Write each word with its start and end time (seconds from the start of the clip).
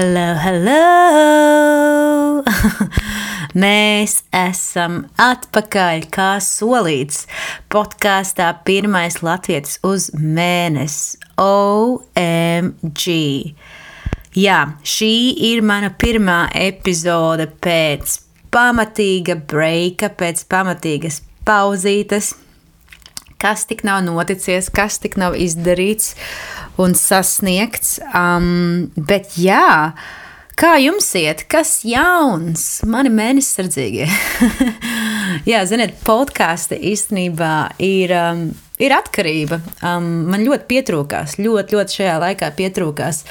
Hello, 0.00 0.32
hello! 0.40 2.40
Mēs 3.62 4.14
esam 4.32 4.94
atpakaļ, 5.20 6.06
kā 6.14 6.28
solīts. 6.40 7.26
Podkāstā 7.68 8.46
pirmais 8.64 9.18
latvietis 9.20 9.76
uz 9.84 10.08
mēnesi. 10.16 11.20
OMG! 11.44 13.04
Jā, 14.40 14.60
šī 14.94 15.12
ir 15.50 15.60
mana 15.68 15.92
pirmā 15.92 16.38
epizode 16.56 17.50
pēc 17.60 18.16
pamatīga 18.56 19.36
breika, 19.52 20.08
pēc 20.08 20.46
pamatīgas 20.48 21.20
pauzītes. 21.44 22.39
Kas 23.40 23.64
tik 23.68 23.84
nav 23.88 24.02
noticies, 24.04 24.68
kas 24.72 24.98
tik 25.00 25.16
nav 25.20 25.36
izdarīts 25.40 26.12
un 26.80 26.96
sasniegts. 26.98 27.98
Um, 28.12 28.90
bet 28.96 29.36
jā, 29.40 29.92
kā 30.60 30.74
jums 30.82 31.08
iet, 31.16 31.46
kas 31.48 31.80
jauns? 31.88 32.66
Mani 32.84 33.12
mēnesis 33.12 33.56
sardzīgie. 33.56 34.08
jā, 35.50 35.62
ziniet, 35.68 35.96
podkāsti 36.04 36.80
īstenībā 36.92 37.54
ir. 37.80 38.16
Um, 38.16 38.50
ir 38.80 38.94
atkarība. 38.96 39.60
Um, 39.84 40.10
man 40.32 40.44
ļoti 40.46 40.68
pietrūkās, 40.70 41.38
ļoti, 41.40 41.76
ļoti 41.76 41.98
šajā 42.00 42.18
laikā 42.24 42.50
pietrūkās 42.58 43.22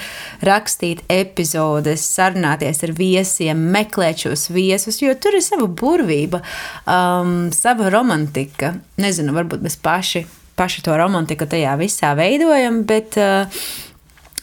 rakstīt 0.47 1.03
epizodes, 1.11 2.05
sarunāties 2.15 2.83
ar 2.87 2.95
viesiem, 2.97 3.69
meklēt 3.73 4.25
šos 4.25 4.49
viesus, 4.55 5.01
jo 5.03 5.13
tur 5.19 5.39
ir 5.39 5.45
sava 5.45 5.67
burvība, 5.67 6.43
um, 6.85 7.49
sava 7.55 7.91
romantika. 7.93 8.75
Nezinu, 9.01 9.35
varbūt 9.37 9.65
mēs 9.65 9.79
paši 9.81 10.25
paši 10.59 10.83
to 10.83 10.95
romantiku 10.99 11.47
tajā 11.47 11.77
visā 11.79 12.11
veidojam, 12.19 12.81
bet 12.87 13.15
eh, 13.19 13.61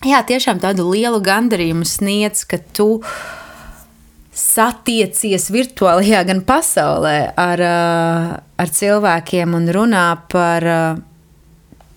jā, 0.07 0.23
tiešām 0.31 0.63
tādu 0.63 0.89
lielu 0.89 1.21
gandarījumu 1.25 1.85
sniedz, 1.89 2.47
ka 2.49 2.61
tu 2.77 3.03
satiecies 4.37 5.49
virtuālajā 5.53 6.21
gan 6.29 6.43
pasaulē 6.45 7.33
ar, 7.41 7.61
eh, 7.61 8.37
ar 8.59 8.73
cilvēkiem 8.79 9.55
un 9.57 9.69
runā 9.69 10.09
par. 10.29 10.65
Eh, 10.65 10.97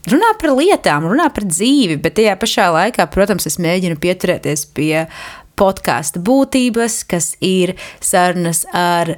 runā 0.09 0.31
par 0.39 0.49
lietām, 0.55 1.03
runā 1.03 1.27
par 1.33 1.43
dzīvi, 1.43 2.01
bet 2.01 2.15
tajā 2.15 2.35
pašā 2.39 2.71
laikā, 2.73 3.05
protams, 3.11 3.45
es 3.45 3.57
mēģinu 3.57 3.99
pieturēties 3.99 4.65
pie 4.73 5.07
podkāstu 5.55 6.23
būtības, 6.23 7.05
kas 7.05 7.35
ir 7.41 7.75
sarunas 7.99 8.65
ar 8.73 9.17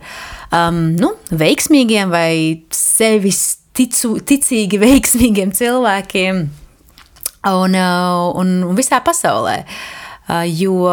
um, 0.51 0.95
nu, 0.97 1.15
veiksmīgiem 1.29 2.09
vai 2.09 2.63
sevis 2.71 3.59
ticu, 3.73 4.17
ticīgi, 4.19 4.81
veiksmīgiem 4.81 5.53
cilvēkiem 5.53 6.41
un, 7.45 7.77
uh, 7.77 8.33
un, 8.41 8.63
un 8.65 8.75
visā 8.75 8.99
pasaulē. 9.05 9.63
Jo, 10.47 10.89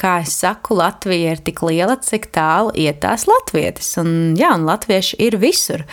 kā 0.00 0.16
es 0.24 0.34
saku, 0.40 0.76
Latvija 0.78 1.34
ir 1.34 1.44
tik 1.44 1.62
liela, 1.66 1.98
cik 2.00 2.30
tālu 2.34 2.72
iet 2.78 3.02
tās 3.04 3.26
latvietis. 3.28 3.92
Un, 4.00 4.34
jā, 4.38 4.54
un 4.56 4.66
latvieši 4.68 5.20
ir 5.22 5.38
visur. 5.42 5.84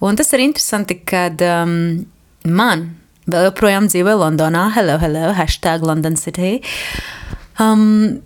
Un 0.00 0.16
tas 0.16 0.32
ir 0.32 0.44
interesanti, 0.46 0.96
kad 1.04 1.42
um, 1.44 1.74
man 2.48 2.88
vēl 3.30 3.50
joprojām 3.50 3.90
dzīvo 3.90 4.16
Londonā, 4.22 4.70
hello, 4.76 4.96
hello, 5.02 5.30
hashtag 5.36 5.84
London 5.86 6.16
City. 6.18 6.58
Um, 7.60 8.22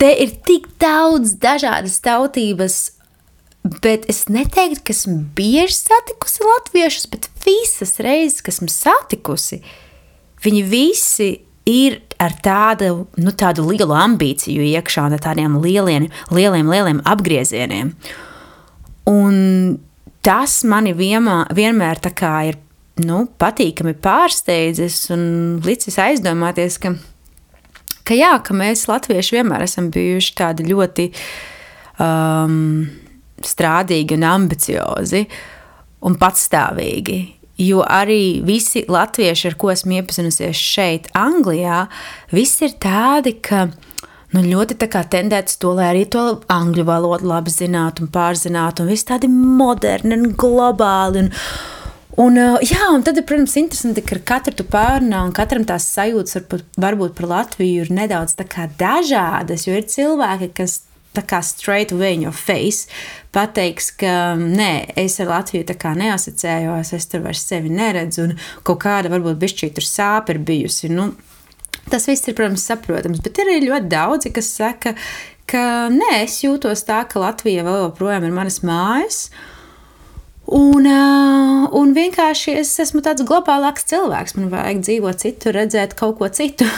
te 0.00 0.10
ir 0.24 0.34
tik 0.48 0.66
daudz 0.82 1.36
dažādas 1.40 2.00
tautības 2.04 2.96
Bet 3.82 4.04
es 4.10 4.26
neteiktu, 4.30 4.82
ka 4.86 4.94
esmu 4.94 5.16
bieži 5.34 5.74
satikusi 5.74 6.44
latviešus, 6.44 7.08
bet 7.10 7.28
visas 7.42 7.96
reizes, 8.04 8.42
kas 8.44 8.60
esmu 8.60 8.68
satikusi, 8.70 9.58
viņi 10.44 10.62
visi 10.70 11.30
ir 11.68 12.00
ar 12.22 12.34
tādu, 12.42 13.06
nu, 13.20 13.32
tādu 13.36 13.66
lielu 13.68 13.94
ambīciju 13.96 14.64
iekšā, 14.72 15.08
ar 15.12 15.22
tādiem 15.22 15.58
lieliem, 15.62 16.08
lieliem, 16.32 16.70
lieliem 16.72 17.02
apgriezieniem. 17.04 17.92
Un 19.10 19.36
tas 20.26 20.62
mani 20.66 20.94
vienmā, 20.96 21.44
vienmēr 21.54 22.00
ir 22.48 22.60
nu, 23.04 23.26
patīkami 23.38 23.94
pārsteidzis 24.00 25.10
un 25.14 25.60
licis 25.64 25.98
aizdomāties, 26.00 26.78
ka, 26.80 26.94
ka, 28.02 28.14
jā, 28.16 28.32
ka 28.42 28.54
mēs, 28.56 28.88
Latvieši, 28.88 29.36
vienmēr 29.36 29.66
esam 29.68 29.90
bijuši 29.90 30.38
tādi 30.38 30.70
ļoti. 30.70 31.10
Um, 31.96 33.04
strādīgi 33.44 34.16
un 34.16 34.26
ambiciozi 34.26 35.24
un 36.06 36.16
patstāvīgi. 36.20 37.18
Jo 37.56 37.80
arī 37.88 38.42
visi 38.44 38.84
latvieši, 38.88 39.48
ar 39.48 39.54
ko 39.56 39.70
esmu 39.72 39.96
iepazinusies 39.96 40.60
šeit, 40.60 41.08
Anglijā, 41.16 41.86
visi 42.36 42.66
ir 42.66 42.74
tādi, 42.82 43.32
ka 43.40 43.70
nu, 44.34 44.42
ļoti 44.44 44.76
tendēts 44.76 45.56
to, 45.62 45.72
lai 45.78 45.88
arī 45.94 46.04
to 46.12 46.26
angļu 46.52 46.84
valodu 46.84 47.30
labi 47.30 47.54
zinātu 47.54 48.04
un 48.04 48.12
pārzinātu, 48.12 48.84
un 48.84 48.92
viss 48.92 49.08
tādi 49.08 49.30
moderni 49.32 50.18
un 50.18 50.36
globāli. 50.36 51.24
Un, 51.24 51.32
Un, 52.16 52.38
jā, 52.64 52.86
un 52.96 53.02
tad, 53.04 53.18
protams, 53.28 53.58
interesanti, 53.60 54.00
ka 54.00 54.14
ar 54.16 54.22
katru 54.24 54.54
tu 54.56 54.64
pārunā, 54.72 55.18
un 55.26 55.34
katram 55.36 55.66
tās 55.68 55.84
sajūtas 55.92 56.38
var, 56.48 56.62
varbūt 56.80 57.12
par 57.18 57.26
Latviju 57.28 57.82
ir 57.84 57.90
nedaudz 57.92 58.32
dažādas. 58.80 59.66
Jo 59.68 59.76
ir 59.76 59.84
cilvēki, 59.84 60.48
kas 60.56 60.78
tā 61.16 61.24
kā 61.26 61.40
straight 61.44 61.94
away 61.94 62.14
in 62.16 62.26
your 62.26 62.36
face 62.36 62.86
pateiks, 63.34 63.90
ka 64.00 64.36
nē, 64.40 64.96
es 65.00 65.18
ar 65.20 65.32
Latviju 65.32 65.66
tā 65.68 65.76
kā 65.80 65.92
neasociējos, 65.98 66.92
es 66.96 67.08
tur 67.10 67.24
vairs 67.26 67.44
sevi 67.44 67.72
neredzu, 67.72 68.28
un 68.28 68.36
kaut 68.66 68.80
kāda 68.84 69.12
varbūt 69.12 69.40
bišķī 69.42 69.72
tur 69.76 69.84
sāpe 69.86 70.36
ir 70.36 70.40
bijusi. 70.46 70.92
Nu, 70.92 71.10
tas 71.92 72.08
viss 72.08 72.28
ir, 72.28 72.36
protams, 72.38 72.64
saprotams, 72.64 73.20
bet 73.24 73.42
ir 73.42 73.52
arī 73.52 73.66
ļoti 73.66 73.92
daudzi, 73.92 74.32
kas 74.36 74.54
saka, 74.56 74.94
ka 75.50 75.66
nē, 75.92 76.14
es 76.22 76.40
jūtos 76.46 76.86
tā, 76.88 77.02
ka 77.10 77.20
Latvija 77.22 77.66
vēl 77.66 77.84
joprojām 77.88 78.24
ir 78.28 78.34
manas 78.40 78.62
mājas. 78.64 79.26
Uh, 79.28 79.52
un 81.74 81.94
vienkārši 81.96 82.54
es 82.60 82.70
esmu 82.82 83.00
tāds 83.02 83.24
globālāks 83.26 83.86
cilvēks. 83.90 84.36
Man 84.38 84.50
vajag 84.52 84.82
dzīvot 84.84 85.22
citur, 85.24 85.56
redzēt 85.58 85.96
kaut 85.98 86.18
ko 86.20 86.28
citu. 86.30 86.68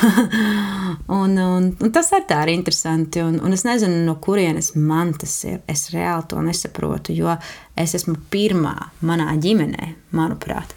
un, 1.21 1.37
un, 1.37 1.69
un 1.77 1.93
tas 1.93 2.09
ar 2.17 2.25
tā 2.29 2.41
ir 2.47 2.55
interesanti. 2.55 3.21
Un, 3.25 3.37
un 3.45 3.57
es 3.57 3.67
nezinu, 3.69 4.01
no 4.07 4.17
kurienes 4.25 4.73
man 4.77 5.13
tas 5.21 5.37
ir. 5.49 5.61
Es 5.69 5.91
reāli 5.93 6.31
to 6.31 6.41
nesaprotu, 6.45 7.13
jo 7.17 7.37
es 7.79 7.95
esmu 7.99 8.17
pirmā 8.33 8.75
manā 9.05 9.35
ģimenē, 9.37 9.93
manuprāt, 10.17 10.73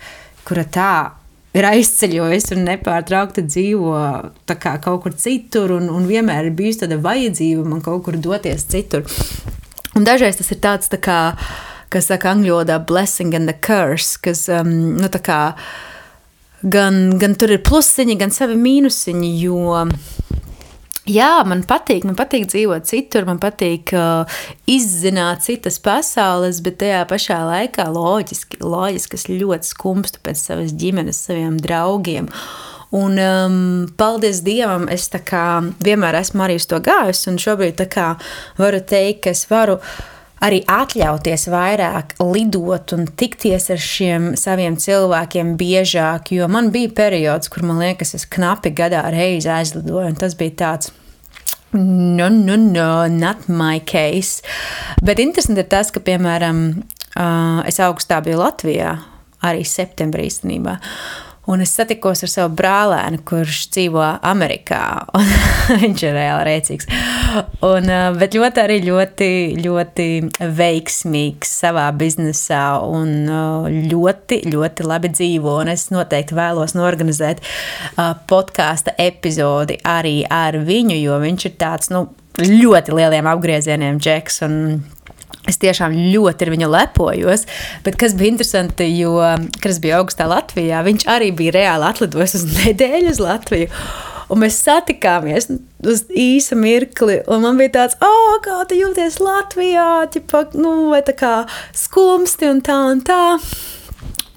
kura 0.47 0.67
tā 0.67 0.91
ir 1.55 1.67
aizceļojusi 1.67 2.55
un 2.55 2.67
nepārtraukti 2.67 3.43
dzīvo 3.47 3.95
kaut 4.47 5.01
kur 5.03 5.15
citur, 5.15 5.77
un, 5.79 5.89
un 5.91 6.07
vienmēr 6.07 6.47
ir 6.47 6.55
bijusi 6.59 6.85
tāda 6.85 6.99
vajadzība 7.03 7.65
man 7.67 7.83
kaut 7.83 8.05
kur 8.07 8.19
doties 8.19 8.67
citur. 8.71 9.07
Un 9.95 10.07
dažreiz 10.07 10.39
tas 10.39 10.51
ir 10.53 10.61
tāds 10.63 10.91
tā 10.91 10.99
kā 11.03 11.19
kas 11.91 12.09
saka 12.11 12.31
angļu 12.33 12.55
valodā 12.55 12.79
blessing 12.87 13.35
and 13.37 13.49
the 13.49 13.55
curse, 13.55 14.17
kas, 14.21 14.47
um, 14.51 14.71
nu, 14.99 15.09
tā 15.11 15.21
kā, 15.23 15.41
gan, 16.63 17.17
gan 17.21 17.35
tur 17.39 17.53
ir 17.53 17.63
plusiņi, 17.67 18.17
gan 18.21 18.33
savi 18.33 18.57
mīnusiņi, 18.59 19.31
jo, 19.41 19.85
jā, 21.09 21.31
man 21.47 21.65
patīk, 21.67 22.05
man 22.07 22.17
patīk 22.19 22.47
dzīvot 22.51 22.87
citur, 22.89 23.27
man 23.29 23.41
patīk 23.43 23.93
uh, 23.97 24.41
izzināt 24.71 25.45
citas 25.47 25.81
pasaules, 25.83 26.63
bet 26.63 26.79
tajā 26.83 27.03
pašā 27.09 27.41
laikā 27.49 27.87
loģiski, 27.91 28.61
loģiski 28.63 29.19
es 29.19 29.29
ļoti 29.31 29.73
skumstu 29.73 30.23
pēc 30.23 30.45
savas 30.49 30.75
ģimenes, 30.77 31.25
saviem 31.29 31.59
draugiem, 31.61 32.31
Un, 32.91 33.13
um, 33.23 33.85
paldies 33.95 34.41
Dievam, 34.43 34.89
es 34.91 35.05
vienmēr 35.07 36.17
esmu 36.19 36.43
arī 36.43 36.57
uz 36.59 36.65
to 36.67 36.81
gājusi, 36.83 37.29
un 37.31 37.37
šobrīd 37.39 37.79
varu 38.57 38.81
teikt, 38.83 39.21
ka 39.23 39.31
es 39.31 39.45
varu 39.47 39.77
uh, 39.77 40.01
arī 40.41 40.61
atļauties 40.69 41.47
vairāk 41.51 42.15
lidot 42.21 42.95
un 42.95 43.05
tikties 43.17 43.69
ar 43.73 43.81
šiem 43.81 44.31
saviem 44.39 44.77
cilvēkiem 44.81 45.53
biežāk. 45.59 46.33
Jo 46.35 46.49
man 46.51 46.71
bija 46.73 46.93
periods, 46.97 47.51
kur 47.51 47.65
man 47.67 47.81
liekas, 47.81 48.15
es 48.17 48.27
knapi 48.29 48.73
gadā 48.77 49.03
reizi 49.13 49.51
aizlidoju, 49.53 50.07
un 50.09 50.17
tas 50.19 50.37
bija 50.39 50.57
tāds. 50.65 50.91
No, 51.73 52.27
no, 52.27 52.57
no, 52.59 53.07
not 53.07 53.47
my 53.47 53.79
case. 53.87 54.43
Bet 54.99 55.21
interesanti 55.23 55.63
ir 55.63 55.69
tas, 55.71 55.91
ka, 55.93 56.01
piemēram, 56.03 56.65
es 57.69 57.79
augustā 57.79 58.19
biju 58.25 58.41
Latvijā, 58.41 58.97
arī 59.47 59.63
septembrī 59.67 60.27
īstenībā. 60.27 60.75
Un 61.51 61.63
es 61.63 61.73
satikos 61.75 62.23
ar 62.23 62.31
savu 62.31 62.53
brālēnu, 62.55 63.19
kurš 63.27 63.65
dzīvo 63.75 64.03
Amerikā. 64.27 64.83
Viņš 65.81 66.03
ir 66.05 66.15
reāli 66.15 66.45
rēcīgs. 66.47 66.87
Un, 67.67 67.91
bet 68.19 68.37
ļoti 68.37 68.63
arī 68.63 68.77
ļoti, 68.85 69.29
ļoti 69.59 70.07
veiksmīgs 70.61 71.51
savā 71.63 71.89
biznesā 71.97 72.63
un 72.87 73.27
ļoti, 73.91 74.41
ļoti 74.53 74.87
labi 74.87 75.11
dzīvo. 75.11 75.57
Un 75.65 75.73
es 75.73 75.89
noteikti 75.91 76.37
vēlos 76.37 76.77
norganizēt 76.77 77.43
podkāstu 78.31 78.95
epizodi 79.01 79.81
arī 79.83 80.21
ar 80.31 80.55
viņu, 80.63 80.97
jo 81.01 81.19
viņš 81.25 81.49
ir 81.49 81.57
tāds 81.59 81.91
nu, 81.91 82.07
ļoti 82.39 82.95
lieliem 82.95 83.27
apgriezieniem, 83.27 83.99
Džeks. 83.99 84.41
Un, 84.47 84.57
Es 85.51 85.59
tiešām 85.61 85.97
ļoti 86.13 86.47
ar 86.47 86.53
viņu 86.53 86.69
lepojos. 86.71 87.43
Bet 87.85 87.99
kas 87.99 88.15
bija 88.17 88.31
interesanti, 88.31 88.87
jo, 88.95 89.17
kad 89.59 89.73
es 89.73 89.81
biju 89.83 89.99
augstā 89.99 90.29
Latvijā, 90.31 90.79
viņš 90.87 91.09
arī 91.11 91.33
bija 91.35 91.57
reāli 91.57 91.89
atlidojis 91.89 92.39
uz 92.39 92.47
nedēļu 92.61 93.11
uz 93.11 93.21
Latviju. 93.21 93.69
Un 94.31 94.39
mēs 94.39 94.61
satikāmies 94.63 95.49
uz 95.83 96.05
īsu 96.07 96.55
mirkli, 96.55 97.17
un 97.27 97.43
man 97.43 97.57
bija 97.59 97.73
tāds, 97.81 97.97
oh, 97.99 98.37
kā 98.43 98.61
tu 98.69 98.77
jūties 98.79 99.19
Latvijā, 99.19 100.05
ķipa, 100.13 100.45
nu, 100.55 100.71
vai 100.93 101.01
tā 101.03 101.17
kā 101.19 101.33
skumsti 101.75 102.47
un 102.47 102.63
tā 102.63 102.77
un 102.93 103.03
tā. 103.03 103.21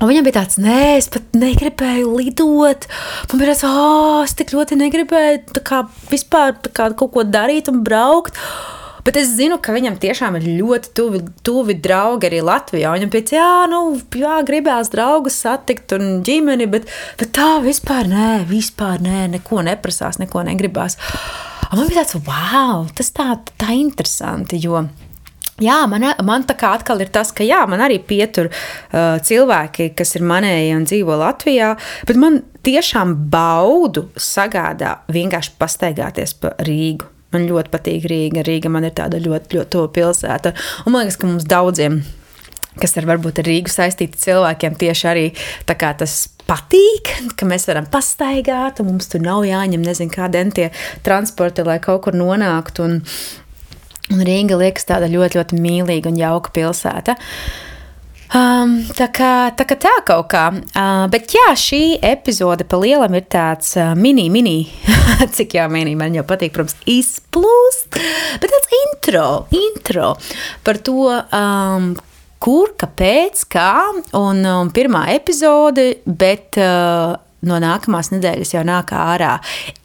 Un 0.02 0.10
viņam 0.10 0.26
bija 0.26 0.40
tāds, 0.40 0.58
nē, 0.58 0.96
es 0.98 1.06
pat 1.14 1.36
negribēju 1.38 2.10
lidot. 2.18 2.88
Man 3.30 3.38
bija 3.40 3.52
tāds, 3.52 3.62
ah, 3.68 3.78
oh, 3.84 4.22
es 4.26 4.34
tik 4.34 4.50
ļoti 4.56 4.80
negribēju 4.82 5.62
kā, 5.62 5.84
vispār 6.10 6.58
kā, 6.66 6.90
kaut 6.98 7.14
ko 7.14 7.22
darīt 7.22 7.70
un 7.70 7.84
braukt. 7.86 8.34
Bet 9.04 9.18
es 9.20 9.34
zinu, 9.36 9.58
ka 9.60 9.74
viņam 9.76 9.98
tiešām 10.00 10.38
ir 10.38 10.46
ļoti 10.62 10.92
tuvi, 10.96 11.20
tuvi 11.44 11.76
draugi 11.84 12.30
arī 12.30 12.40
Latvijā. 12.44 12.94
Viņam 12.96 13.12
pēc 13.12 13.34
jā, 13.36 13.50
nu, 13.68 13.80
jā, 14.16 14.38
gribās 14.48 14.88
draugus 14.92 15.36
satikt 15.44 15.92
un 15.98 16.22
ģimeni, 16.24 16.68
bet, 16.72 16.88
bet 17.20 17.34
tā 17.36 17.58
vispār 17.64 18.08
nē, 18.08 18.28
vispār 18.48 19.04
nē, 19.04 19.26
neko 19.36 19.60
neprasās, 19.68 20.20
neko 20.22 20.46
negribās. 20.48 20.96
Un 21.70 21.82
man 21.82 21.90
bija 21.90 22.04
tāds, 22.04 22.16
wow, 22.24 22.86
tas 22.96 23.12
tā, 23.12 23.34
tā 23.60 23.76
interesanti, 23.76 24.60
jo 24.64 24.86
Jā, 25.62 25.84
man, 25.86 26.02
man 26.26 26.42
tā 26.42 26.56
kā 26.58 26.72
atkal 26.74 26.98
ir 27.04 27.12
tas, 27.14 27.28
ka 27.30 27.44
jā, 27.46 27.60
man 27.70 27.78
arī 27.84 28.00
pietur 28.02 28.48
uh, 28.50 29.20
cilvēki, 29.22 29.92
kas 29.94 30.16
ir 30.18 30.26
manēji 30.26 30.74
un 30.74 30.88
dzīvo 30.88 31.14
Latvijā, 31.20 31.68
bet 32.08 32.18
man 32.18 32.40
tiešām 32.66 33.14
baudu 33.30 34.08
sagādā 34.18 34.96
vienkārši 35.14 35.54
pastaigāties 35.60 36.34
pa 36.42 36.56
Rīgu. 36.66 37.13
Man 37.34 37.48
ļoti 37.50 37.72
patīk 37.72 38.06
Rīga. 38.10 38.44
Rīga 38.46 38.70
man 38.72 38.86
ir 38.86 38.94
tāda 38.96 39.18
ļoti, 39.22 39.58
ļoti 39.58 39.72
tuva 39.74 39.90
pilsēta. 39.94 40.54
Un 40.84 40.94
man 40.94 41.04
liekas, 41.04 41.18
ka 41.18 41.30
mums 41.30 41.48
daudziem, 41.50 41.98
kas 42.80 42.96
ir 42.98 43.08
varbūt 43.10 43.42
ar 43.42 43.48
Rīgu 43.50 43.72
saistīti 43.72 44.20
cilvēkiem, 44.22 44.78
tieši 44.78 45.10
arī 45.10 45.26
tas 45.66 46.16
patīk, 46.46 47.10
ka 47.34 47.48
mēs 47.48 47.66
varam 47.70 47.90
pastaigāt, 47.90 48.80
un 48.80 48.92
mums 48.92 49.10
tur 49.10 49.24
nav 49.24 49.44
jāņem 49.48 49.82
nezinu 49.84 50.12
kādi 50.14 50.42
entie 50.42 50.70
transporti, 51.06 51.64
lai 51.66 51.80
kaut 51.82 52.04
kur 52.06 52.16
nonāktu. 52.16 52.86
Un, 52.86 52.98
un 54.14 54.26
Rīga 54.28 54.60
liekas 54.60 54.86
tāda 54.90 55.10
ļoti, 55.10 55.40
ļoti 55.40 55.62
mīlīga 55.64 56.12
un 56.12 56.20
jauka 56.20 56.54
pilsēta. 56.54 57.18
Uh, 57.18 57.73
Um, 58.32 58.78
tā 58.96 59.10
kā 59.12 59.32
tā, 59.54 59.66
kā 59.68 59.76
tā 59.78 59.92
kaut 60.08 60.30
kā. 60.32 60.46
Uh, 60.72 61.04
bet 61.12 61.34
jā, 61.36 61.50
šī 61.58 61.82
epizode 62.04 62.64
pa 62.68 62.80
lielam 62.80 63.14
ir 63.18 63.26
tāds 63.30 63.74
uh, 63.76 63.92
mini, 63.98 64.26
mini, 64.32 64.64
cik 65.36 65.58
jā, 65.58 65.68
mini, 65.70 65.92
man 65.98 66.16
jau 66.16 66.24
patīk, 66.26 66.54
protams, 66.56 66.78
izplūst, 66.88 68.00
bet 68.40 68.50
tāds 68.56 68.74
intro, 68.80 69.28
intro 69.54 70.14
par 70.64 70.80
to, 70.86 71.12
um, 71.12 71.92
kur, 72.44 72.74
kāpēc, 72.80 73.44
kā, 73.52 73.70
un 74.18 74.42
um, 74.48 74.72
pirmā 74.74 75.06
epizode, 75.14 75.90
bet 76.04 76.58
uh, 76.60 77.14
no 77.44 77.60
nākamās 77.60 78.10
nedēļas 78.14 78.54
jau 78.56 78.64
nāk 78.66 78.92
ārā 78.96 79.36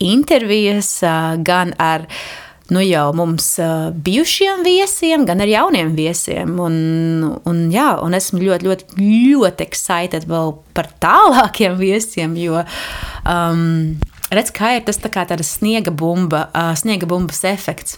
intervijas 0.03 0.97
uh, 1.03 1.35
gan 1.44 1.75
ar 1.80 2.07
nu 2.69 2.81
jau 2.86 3.07
mums 3.18 3.48
uh, 3.62 3.89
bijušiem 3.94 4.63
viesiem, 4.66 5.25
gan 5.27 5.42
ar 5.44 5.50
jauniem 5.50 5.94
viesiem. 5.98 6.57
Un, 6.62 6.75
un, 7.50 7.62
jā, 7.74 7.92
un 8.04 8.18
esmu 8.18 8.42
ļoti, 8.44 8.68
ļoti, 8.69 9.07
ļoti 9.36 9.66
excited 9.66 10.27
vēl 10.30 10.54
par 10.77 10.92
tālākiem 11.04 11.80
viesiem, 11.80 12.36
jo 12.39 12.62
um, 12.62 13.95
redz, 14.33 14.54
kā 14.56 14.75
ir 14.77 14.86
tas 14.88 15.01
tā 15.01 15.12
kā 15.13 15.25
tāda 15.30 15.45
sniega 15.45 15.94
bumba, 15.94 16.48
sniega 16.80 17.10
bumbas 17.10 17.44
efekts. 17.50 17.98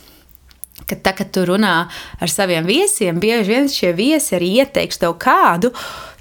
Kad, 0.81 1.03
tā, 1.05 1.11
kad 1.15 1.29
tu 1.31 1.43
runā 1.47 1.75
ar 2.19 2.31
saviem 2.31 2.65
viesiem, 2.67 3.19
bieži 3.21 3.51
vien 3.53 3.67
šie 3.71 3.91
viesi 3.95 4.33
arī 4.35 4.49
ieteiks 4.63 4.99
tev 4.99 5.13
kādu 5.21 5.69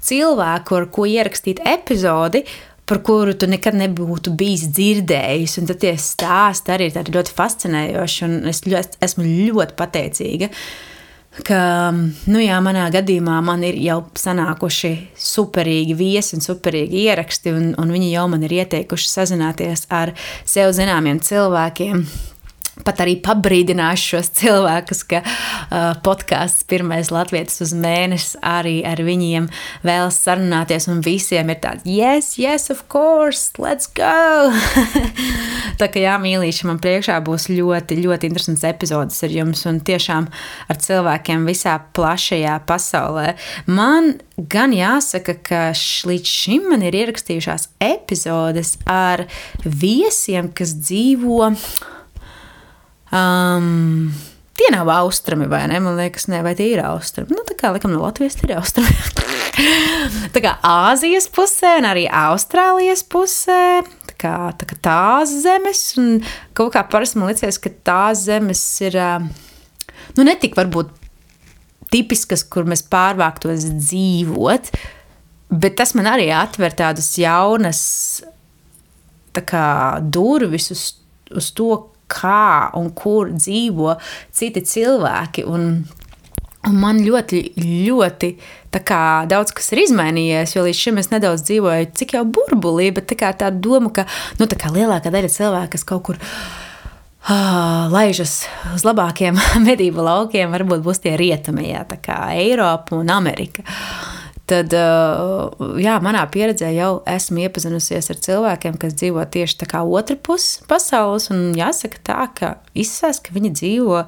cilvēku, 0.05 0.77
ar 0.77 0.85
ko 0.93 1.07
ierakstīt 1.09 1.63
epizodi, 1.67 2.43
uh, 2.45 2.70
par 2.91 2.99
kuru 3.07 3.31
tu 3.39 3.47
nekad 3.47 3.77
nebūtu 3.79 4.33
bijis 4.35 4.65
dzirdējis. 4.75 5.53
Un 5.61 5.69
tad 5.69 5.79
tie 5.79 5.93
stāsti 5.95 6.73
arī 6.73 6.89
ir 6.91 7.11
ļoti 7.15 7.35
fascinējoši. 7.37 8.31
Es 8.51 8.65
ļoti, 8.67 8.99
esmu 9.07 9.27
ļoti 9.47 9.77
pateicīga. 9.79 10.49
Ka, 11.47 11.61
nu 11.95 12.41
jā, 12.43 12.57
manā 12.59 12.89
gadījumā 12.91 13.37
man 13.47 13.63
ir 13.63 13.77
jau 13.79 14.01
sanākuši 14.19 14.91
superīgi 15.15 15.95
viesi 15.95 16.35
un 16.35 16.43
superīgi 16.43 17.05
ieraksti, 17.05 17.53
un, 17.55 17.69
un 17.79 17.93
viņi 17.95 18.09
jau 18.11 18.25
man 18.33 18.43
ir 18.43 18.57
ieteikuši 18.57 19.07
sazināties 19.07 19.85
ar 19.95 20.11
sev 20.43 20.73
zināmiem 20.75 21.23
cilvēkiem, 21.23 22.03
pat 22.85 23.03
arī 23.03 23.17
pabrīdināšu 23.23 24.15
šos 24.15 24.31
cilvēkus, 24.39 25.03
ka 25.09 25.21
uh, 25.23 25.91
podkāsts 26.05 26.65
pirmais 26.69 27.11
latviešu 27.13 27.65
uz 27.65 27.73
mēnesi 27.77 28.39
arī 28.45 28.79
ar 28.87 29.01
viņiem 29.05 29.47
vēlas 29.85 30.19
sarunāties, 30.25 30.87
un 30.91 31.03
visiem 31.05 31.51
ir 31.53 31.61
tāds, 31.63 31.85
yes, 31.87 32.35
yes, 32.41 32.69
of 32.73 32.85
course, 32.91 33.51
let's 33.61 33.89
go! 33.91 34.51
Tā 35.81 35.87
kā 35.91 36.03
jā, 36.03 36.17
mīlīši, 36.21 36.67
man 36.69 36.81
priekšā 36.83 37.17
būs 37.25 37.47
ļoti, 37.51 37.99
ļoti 38.03 38.29
interesants 38.29 38.65
epizodes 38.67 39.21
ar 39.25 39.33
jums 39.33 39.63
un 39.69 39.79
tiešām 39.85 40.27
ar 40.69 40.81
cilvēkiem 40.81 41.47
visā 41.49 41.77
plašajā 41.95 42.57
pasaulē. 42.69 43.35
Man 43.69 44.15
gan 44.37 44.75
jāsaka, 44.75 45.37
ka 45.45 45.61
līdz 46.09 46.27
šim 46.27 46.69
man 46.71 46.85
ir 46.85 46.97
ierakstījušās 47.03 47.69
epizodes 47.83 48.75
ar 48.89 49.25
viesiem, 49.65 50.51
kas 50.55 50.75
dzīvo 50.79 51.51
Um, 53.11 54.11
tie 54.55 54.69
nav 54.71 54.89
austrumi, 54.93 55.47
vai 55.51 55.65
ne? 55.71 55.79
Man 55.83 55.97
liekas, 55.99 56.27
ne, 56.31 56.41
vai 56.45 56.53
tie 56.57 56.69
ir 56.73 56.83
austrumi. 56.85 57.35
Nu, 57.35 57.43
tā 57.47 57.57
kā 57.59 57.73
likam, 57.75 57.93
no 57.93 58.03
Latvijas 58.03 58.39
ir 58.45 58.55
austrumi. 58.55 58.93
tā 60.35 60.43
kā 60.43 60.55
Āzijas 60.67 61.27
pusē, 61.33 61.77
un 61.81 61.89
arī 61.89 62.05
Austrālijas 62.07 63.03
pusē. 63.03 63.81
Tā 64.07 64.17
kā, 64.21 64.35
tā 64.57 64.69
kā 64.69 64.79
tās 64.87 65.35
zemes, 65.43 65.83
un 65.99 66.23
kaut 66.57 66.73
kā 66.75 66.85
parasti 66.87 67.19
man 67.19 67.31
liekas, 67.31 67.59
ka 67.61 67.73
tās 67.83 68.25
zemes 68.29 68.63
ir, 68.85 68.97
nu, 70.15 70.25
netik 70.27 70.55
varbūt 70.59 70.93
tipiskas, 71.91 72.45
kur 72.47 72.67
mēs 72.69 72.85
pārvāktos 72.87 73.65
dzīvot, 73.75 74.71
bet 75.51 75.75
tas 75.81 75.91
man 75.97 76.07
arī 76.13 76.29
atver 76.31 76.71
tādas 76.77 77.11
jaunas 77.19 77.81
tā 79.35 79.43
kā, 79.47 79.65
durvis 80.03 80.69
uz, 80.73 80.85
uz 81.35 81.49
to, 81.55 81.73
kā 82.11 82.71
un 82.79 82.91
kur 82.97 83.31
dzīvo 83.33 83.95
citi 84.35 84.63
cilvēki. 84.67 85.45
Un, 85.49 85.69
un 86.67 86.81
man 86.81 87.01
ļoti, 87.05 87.43
ļoti 87.57 88.31
kā, 88.79 89.03
daudz 89.29 89.53
kas 89.55 89.71
ir 89.73 89.83
izmainījies, 89.85 90.55
jo 90.55 90.65
līdz 90.67 90.81
šim 90.85 90.99
es 91.01 91.11
nedaudz 91.11 91.45
dzīvoju 91.47 91.91
cik 91.97 92.17
jau 92.17 92.25
burbulī, 92.37 92.91
bet 92.95 93.11
tā, 93.11 93.31
tā 93.37 93.51
doma, 93.51 93.91
ka 93.95 94.07
nu, 94.39 94.47
tā 94.47 94.73
lielākā 94.73 95.13
daļa 95.13 95.31
cilvēku, 95.31 95.73
kas 95.75 95.87
kaut 95.87 96.05
kur 96.09 96.21
laižas 97.91 98.45
uz 98.75 98.85
labākiem 98.87 99.37
medību 99.67 100.05
laukiem, 100.05 100.51
varbūt 100.53 100.81
būs 100.85 101.03
tie 101.03 101.17
rietumi, 101.19 101.69
jā, 101.71 101.85
tā 101.89 101.99
kā 102.01 102.17
Eiropa 102.37 102.97
un 102.97 103.11
Amerika. 103.13 103.63
Tad 104.51 104.73
uh, 104.75 105.69
jā, 105.79 105.93
manā 106.03 106.25
pieredzē 106.31 106.73
jau 106.75 106.89
esmu 107.07 107.45
iepazinusies 107.45 108.11
ar 108.11 108.17
cilvēkiem, 108.25 108.75
kas 108.81 108.97
dzīvo 108.99 109.23
tieši 109.31 109.61
tā 109.61 109.67
kā 109.71 109.83
otra 109.87 110.17
puse 110.19 110.65
pasaules. 110.67 111.29
Un 111.31 111.53
jāsaka 111.55 112.01
tā, 112.09 112.25
ka 112.35 112.49
izsaka, 112.75 113.29
ka 113.29 113.37
viņi 113.37 113.53
dzīvo 113.61 114.01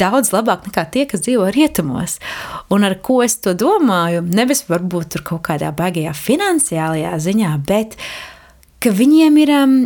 daudz 0.00 0.32
labāk 0.34 0.66
nekā 0.66 0.86
tie, 0.90 1.04
kas 1.06 1.22
dzīvo 1.22 1.52
rietumos. 1.54 2.18
Un 2.72 2.88
ar 2.88 2.96
ko 3.04 3.20
es 3.22 3.38
to 3.44 3.54
domāju? 3.54 4.24
Nevis 4.26 4.64
varbūt 4.66 5.14
tur 5.14 5.26
kaut 5.28 5.44
kādā 5.52 5.70
baigajā 5.76 6.16
finansiālajā 6.18 7.14
ziņā, 7.28 7.54
bet 7.70 7.94
ka 8.82 8.94
viņiem 8.96 9.42
ir. 9.44 9.56
Um, 9.60 9.80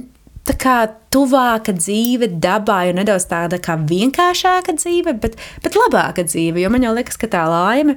tā 0.45 0.53
kā 0.61 0.75
tuvāka 1.09 1.73
dzīve 1.73 2.29
dabai, 2.43 2.91
un 2.91 2.99
nedaudz 3.00 3.25
tāda 3.31 3.57
kā 3.64 3.79
vienkāršāka 3.81 4.75
dzīve, 4.76 5.14
bet, 5.23 5.38
bet 5.64 5.79
labāka 5.79 6.26
dzīve. 6.26 6.61
Jo 6.61 6.69
man 6.73 6.85
jau 6.85 6.93
liekas, 6.93 7.17
ka 7.17 7.31
tā 7.33 7.47
laime 7.49 7.97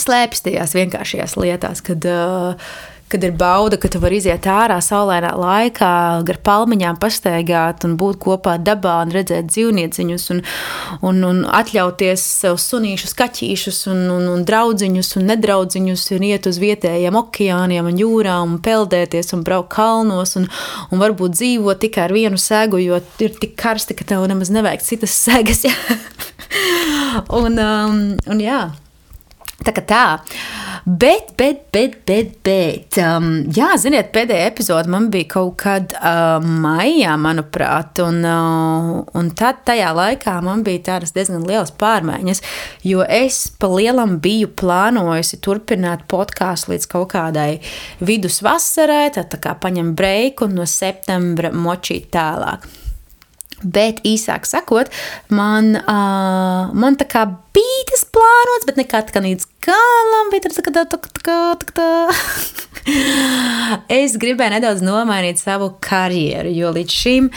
slēpjas 0.00 0.44
tajās 0.44 0.76
vienkāršajās 0.76 1.38
lietās, 1.40 1.80
kad, 1.84 2.04
uh, 2.04 2.76
kad 3.08 3.24
ir 3.24 3.32
bauda, 3.38 3.78
ka 3.80 3.88
tu 3.88 4.00
vari 4.02 4.18
iziet 4.18 4.44
ārā 4.50 4.76
saulēnā 4.82 5.30
laikā, 5.38 5.90
gar 6.26 6.38
palmiņām 6.44 6.98
pastaigāt 7.00 7.86
un 7.86 7.94
būt 8.00 8.18
kopā 8.24 8.56
dabā 8.60 8.96
un 9.06 9.14
redzēt 9.14 9.48
dzīvnieciņus 9.52 10.26
un, 10.34 10.42
un, 11.06 11.20
un 11.28 11.42
atļauties 11.46 12.24
sev 12.42 12.58
sunīšus, 12.60 13.14
kaķīšus 13.16 13.82
un, 13.92 14.02
un, 14.18 14.28
un 14.34 14.46
draudziņus 14.48 15.14
un 15.20 15.28
nedraudziņus 15.30 16.06
un 16.18 16.26
iet 16.28 16.48
uz 16.50 16.60
vietējiem 16.62 17.20
okeāniem 17.22 17.88
un 17.92 18.00
jūrām 18.02 18.56
un 18.56 18.62
peldēties 18.64 19.32
un 19.36 19.44
braukt 19.46 19.70
kalnos 19.76 20.36
un, 20.40 20.48
un 20.90 21.02
varbūt 21.02 21.38
dzīvot 21.38 21.80
tikai 21.86 22.08
ar 22.08 22.16
vienu 22.16 22.40
sēgu, 22.40 22.82
jo 22.82 22.98
ir 23.22 23.38
tik 23.38 23.54
karsti, 23.60 23.96
ka 23.96 24.08
tev 24.12 24.26
nemaz 24.28 24.50
nevajag 24.52 24.82
citas 24.84 25.14
sēgas. 25.24 25.62
un, 27.40 27.54
um, 27.54 28.02
un 28.26 28.42
jā. 28.42 28.66
Tā 29.64 29.72
kā 29.72 29.82
tā. 29.88 30.02
Bet, 30.84 31.30
bet, 31.40 31.62
bet, 31.72 31.94
bet, 32.06 32.34
bet 32.44 32.98
um, 33.00 33.30
jā, 33.56 33.70
ziniet, 33.80 34.10
pēdējā 34.14 34.50
epizode 34.50 34.92
man 34.92 35.08
bija 35.10 35.30
kaut 35.32 35.56
kad 35.62 35.96
uh, 35.96 36.44
maijā, 36.44 37.16
manuprāt, 37.18 38.02
un, 38.04 38.20
uh, 38.20 38.92
un 39.16 39.32
tad 39.34 39.64
tajā 39.66 39.94
laikā 39.96 40.36
man 40.44 40.62
bija 40.66 40.84
tādas 40.92 41.16
diezgan 41.16 41.48
lielas 41.48 41.72
pārmaiņas, 41.80 42.44
jo 42.86 43.02
es 43.02 43.46
pa 43.58 43.72
lielam 43.72 44.18
biju 44.22 44.52
plānojusi 44.60 45.40
turpināt 45.42 46.04
podkāstu 46.12 46.76
līdz 46.76 46.90
kaut 46.92 47.14
kādai 47.16 47.50
vidusvasarai, 48.04 49.08
tad 49.16 49.32
tā 49.32 49.40
kā 49.42 49.56
paņem 49.58 49.94
breiku 49.96 50.50
un 50.50 50.60
no 50.60 50.68
septembra 50.70 51.50
močīt 51.50 52.12
tālāk. 52.14 52.68
Bet 53.64 54.02
īsāk 54.04 54.44
sakot, 54.44 54.90
man, 55.32 55.72
uh, 55.80 56.72
man 56.76 56.98
tā 57.00 57.06
kā 57.08 57.24
bija 57.56 57.86
tas 57.88 58.04
plānots, 58.12 58.66
bet 58.68 58.80
nekā 58.82 59.00
tā 59.08 59.22
līdz 59.24 59.48
galam 59.64 60.32
bija 60.32 60.44
tā, 60.44 60.52
tā, 60.58 60.84
tā, 60.84 60.84
tā, 60.92 61.00
tā, 61.24 61.70
tā. 61.72 61.90
Es 64.00 64.14
gribēju 64.20 64.52
nedaudz 64.58 64.84
nomainīt 64.84 65.40
savu 65.40 65.72
karjeru, 65.82 66.52
jo 66.54 66.68
līdz 66.76 66.98
šim 67.00 67.30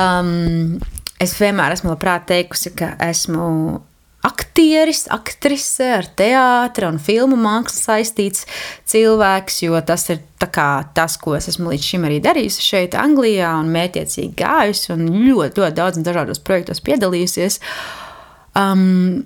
um, 0.00 0.78
es 1.20 1.34
vienmēr 1.40 1.74
esmu 1.74 1.92
labprāt 1.92 2.24
teikusi, 2.30 2.72
ka 2.78 2.94
esmu 3.04 3.82
aktieris, 4.24 5.04
aktrise 5.12 5.90
ar 5.98 6.08
teātri 6.16 6.88
un 6.88 6.98
filmu 7.02 7.36
mākslu 7.40 7.80
saistīts 7.80 8.48
cilvēks, 8.90 9.62
jo 9.66 9.80
tas 9.86 10.08
ir 10.12 10.22
tas, 10.44 11.16
ko 11.20 11.36
es 11.38 11.48
esmu 11.52 11.72
līdz 11.72 11.86
šim 11.90 12.08
arī 12.08 12.18
darījusi 12.24 12.64
šeit, 12.64 12.96
Anglijā, 13.00 13.54
un 13.60 13.70
mērķiecīgi 13.72 14.34
gājusi 14.40 14.92
un 14.96 15.06
ļoti, 15.12 15.62
ļoti 15.62 15.78
daudz 15.78 16.02
dažādos 16.04 16.42
projektos 16.44 16.84
piedalījusies. 16.84 17.60
Um, 18.54 19.24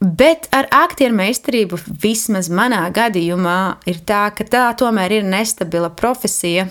Bet 0.00 0.46
ar 0.56 0.64
aktieru 0.72 1.12
meistarību, 1.12 1.76
vismaz 2.00 2.46
manā 2.48 2.86
gadījumā, 2.96 3.82
ir 3.84 3.98
tā, 4.08 4.22
ka 4.32 4.46
tā 4.48 4.62
tomēr 4.80 5.18
ir 5.18 5.26
nestabila 5.28 5.90
profesija. 5.92 6.64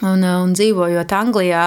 Un, 0.00 0.24
un 0.24 0.54
dzīvojot 0.56 1.12
Anglijā, 1.12 1.66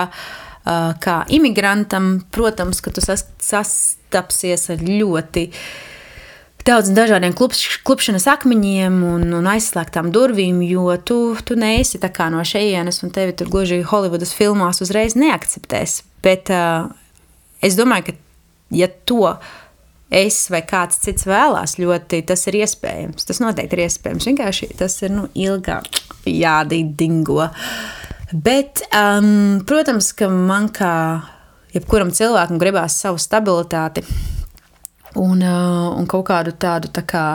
kā 1.05 1.19
imigrantam, 1.37 2.15
protams, 2.33 2.81
ka 2.81 2.89
tu 2.89 3.03
sas, 3.05 3.27
sas, 3.37 3.75
sastapsies 4.15 4.69
ar 4.71 4.83
ļoti 4.83 5.49
daudziem 6.65 6.95
dažādiem 6.97 7.33
klupš, 7.37 7.81
klupšanas 7.85 8.25
akmeņiem 8.31 8.95
un, 9.05 9.27
un 9.37 9.49
aizslēgtām 9.51 10.09
durvīm, 10.11 10.63
jo 10.65 10.95
tu, 10.97 11.35
tu 11.45 11.55
neesi 11.55 11.99
no 12.31 12.41
šejienes, 12.41 13.03
un 13.03 13.11
tevi 13.11 13.35
tur 13.37 13.49
gluži 13.49 13.83
Holivudas 13.83 14.33
filmās 14.33 14.81
uzreiz 14.81 15.15
neakceptēs. 15.15 16.03
Bet 16.23 16.49
uh, 16.49 16.89
es 17.61 17.75
domāju, 17.77 18.07
ka 18.07 18.13
ja 18.71 18.87
to 19.05 19.37
es 20.09 20.49
vai 20.49 20.63
kāds 20.65 20.97
cits 21.03 21.27
vēlās, 21.27 21.77
ļoti 21.77 22.23
tas 22.25 22.47
ir 22.47 22.57
iespējams. 22.63 23.25
Tas 23.25 23.41
noteikti 23.43 23.77
ir 23.77 23.85
iespējams. 23.85 24.25
Vienkārši 24.25 24.71
tas 24.79 24.97
ir 25.03 25.13
nu, 25.13 25.27
ilgāk 25.35 25.85
jādīdingo. 26.25 27.45
Bet, 28.33 28.81
um, 28.89 29.61
protams, 29.69 30.15
ka 30.17 30.31
man 30.33 30.71
kā 30.73 30.95
jebkuram 31.75 32.11
cilvēkam 32.15 32.59
gribās 32.61 32.97
savu 33.03 33.19
stabilitāti 33.21 34.03
un, 35.19 35.41
uh, 35.43 35.91
un 35.95 36.07
kaut 36.09 36.27
kādu 36.29 36.55
tādu 36.59 36.91
tā 36.95 37.03
kā 37.07 37.25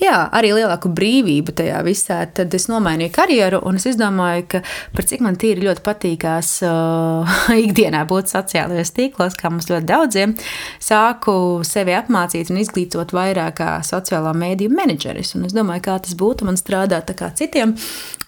jā, 0.00 0.14
arī 0.34 0.52
lielāku 0.56 0.90
brīvību 0.94 1.54
tajā 1.56 1.80
visā. 1.86 2.18
Tad 2.34 2.54
es 2.56 2.66
nomainīju 2.70 3.12
karjeru, 3.14 3.60
un 3.68 3.78
es 3.78 3.86
izdomāju, 3.90 4.46
ka 4.54 4.62
par 4.94 5.08
cik 5.08 5.24
man 5.24 5.38
tīri 5.40 5.64
ļoti 5.66 5.84
patīkās 5.84 6.50
uh, 6.66 7.34
ikdienā 7.64 8.04
būt 8.10 8.32
sociālajos 8.32 8.94
tīklos, 8.96 9.38
kā 9.38 9.52
mums 9.52 9.68
ļoti 9.70 9.88
daudziem, 9.90 10.34
sāku 10.82 11.36
sevi 11.66 11.96
apmācīt 11.96 12.52
un 12.52 12.60
izglītot 12.62 13.14
vairāk 13.16 13.58
kā 13.60 13.70
sociālā 13.86 14.34
mēdīju 14.36 14.74
menedžeris. 14.74 15.34
Un 15.38 15.48
es 15.48 15.56
domāju, 15.56 15.84
kā 15.88 15.98
tas 16.02 16.16
būtu 16.18 16.48
man 16.48 16.58
strādāt 16.60 17.08
tā 17.10 17.18
kā 17.18 17.30
citiem 17.36 17.76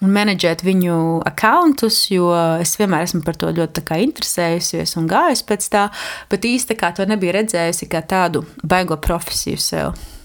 un 0.01 0.13
menedžēt 0.13 0.63
viņu 0.65 0.97
akkontus, 1.27 2.05
jo 2.13 2.31
es 2.61 2.75
vienmēr 2.79 3.07
esmu 3.07 3.23
par 3.25 3.39
to 3.39 3.51
ļoti 3.51 3.85
interesējusies 4.07 4.97
un 4.99 5.07
gājusi 5.09 5.47
pēc 5.47 5.71
tā, 5.73 5.87
bet 6.31 6.45
īsti 6.47 6.77
kā 6.79 6.93
to 6.95 7.07
nebija 7.09 7.39
redzējusi 7.39 7.89
kā 7.91 8.03
tādu 8.07 8.45
baigo 8.63 8.99
profesiju 9.01 9.59
sev. 9.61 10.16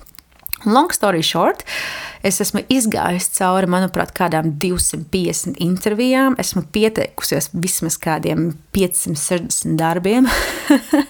Long 0.64 0.92
story 0.95 1.23
short, 1.26 1.64
es 2.23 2.38
esmu 2.42 2.62
izgājusi 2.71 3.33
cauri, 3.35 3.66
manuprāt, 3.71 4.12
kādām 4.14 4.52
250 4.62 5.59
intervijām. 5.62 6.37
Esmu 6.38 6.62
pieteikusies 6.75 7.50
vismaz 7.52 7.97
kādiem 8.02 8.52
560 8.76 9.75
darbiem. 9.81 10.28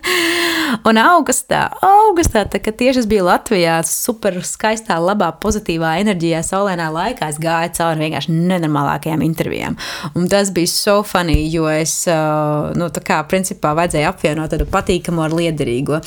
un 0.88 1.00
augustā, 1.02 1.66
augustā 1.84 2.46
tā, 2.48 2.62
kad 2.64 2.78
tieši 2.80 3.02
es 3.02 3.08
biju 3.10 3.26
Latvijā, 3.28 3.76
super 3.88 4.38
skaistā, 4.46 4.96
labā, 5.02 5.28
pozitīvā 5.42 5.98
enerģijā, 6.00 6.40
saulēnā 6.48 6.88
laikā, 6.94 7.28
es 7.34 7.40
gāju 7.42 7.74
cauri 7.76 8.06
vienkārši 8.06 8.36
nenormālākajām 8.38 9.24
intervijām. 9.26 9.76
Un 10.16 10.30
tas 10.32 10.52
bija 10.54 10.70
so 10.72 11.02
funny, 11.04 11.42
jo 11.52 11.68
es, 11.72 11.98
nu, 12.08 12.88
tā 12.88 13.04
kā, 13.04 13.20
principā, 13.28 13.76
vajadzēja 13.76 14.14
apvienot 14.14 14.56
tādu 14.56 14.68
patīkamu 14.72 15.26
ar 15.26 15.36
liederīgo. 15.42 16.00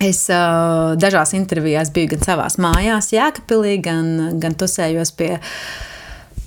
Es 0.00 0.24
uh, 0.32 0.94
dažās 0.96 1.34
intervijās 1.36 1.92
biju 1.92 2.14
gan 2.14 2.22
savā 2.24 2.46
mājās, 2.64 3.12
Jēkabīlī, 3.12 3.76
gan, 3.84 4.12
gan 4.40 4.56
tusējos 4.58 5.12
pie 5.18 5.34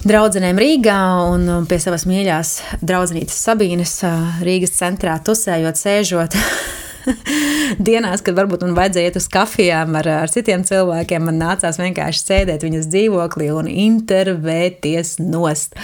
draudzenēm 0.06 0.58
Rīgā 0.62 1.00
un 1.32 1.68
pie 1.70 1.80
savas 1.82 2.08
mīļās 2.10 2.56
draudzenītes 2.82 3.38
Sabīnes 3.48 4.00
Rīgas 4.46 4.76
centrā 4.80 5.20
tusējot, 5.26 5.82
sēžot. 5.82 6.40
dienās, 7.88 8.24
kad 8.26 8.38
varbūt 8.38 8.66
man 8.66 8.76
vajadzēja 8.78 9.12
iet 9.12 9.20
uz 9.20 9.28
kafijām 9.32 9.98
ar, 10.00 10.10
ar 10.26 10.32
citiem 10.32 10.66
cilvēkiem, 10.68 11.26
man 11.30 11.42
nācās 11.42 11.80
vienkārši 11.82 12.24
sēdēt 12.24 12.66
viņas 12.66 12.90
dzīvoklī 12.94 13.50
un 13.56 13.70
intervēties 13.72 15.18
nost. 15.24 15.76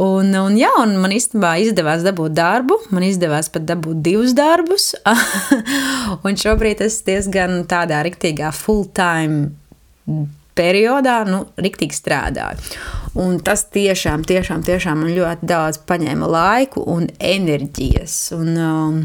Un, 0.00 0.32
un, 0.38 0.58
jā, 0.58 0.70
un 0.82 0.96
man 1.02 1.14
īstenībā 1.14 1.56
izdevās 1.64 2.04
dabūt 2.06 2.34
darbu, 2.38 2.78
man 2.94 3.06
izdevās 3.06 3.50
pat 3.52 3.66
dabūt 3.68 4.02
divus 4.06 4.34
darbus. 4.38 4.92
un 6.26 6.38
šobrīd 6.40 6.84
es 6.86 7.00
diezgan 7.06 7.64
tādā 7.70 8.02
riktīgā 8.06 8.52
full-time 8.56 9.48
periodā, 10.60 11.22
nu, 11.28 11.44
riktīgi 11.60 11.96
strādāju. 11.96 12.60
Un 13.20 13.40
tas 13.44 13.64
tiešām, 13.74 14.24
tiešām, 14.28 14.62
tiešām 14.66 15.02
man 15.02 15.14
ļoti 15.16 15.48
daudz 15.50 15.80
paņēma 15.88 16.28
laiku 16.30 16.84
un 16.94 17.08
enerģijas. 17.16 18.18
Un, 18.36 18.52
um, 18.54 19.00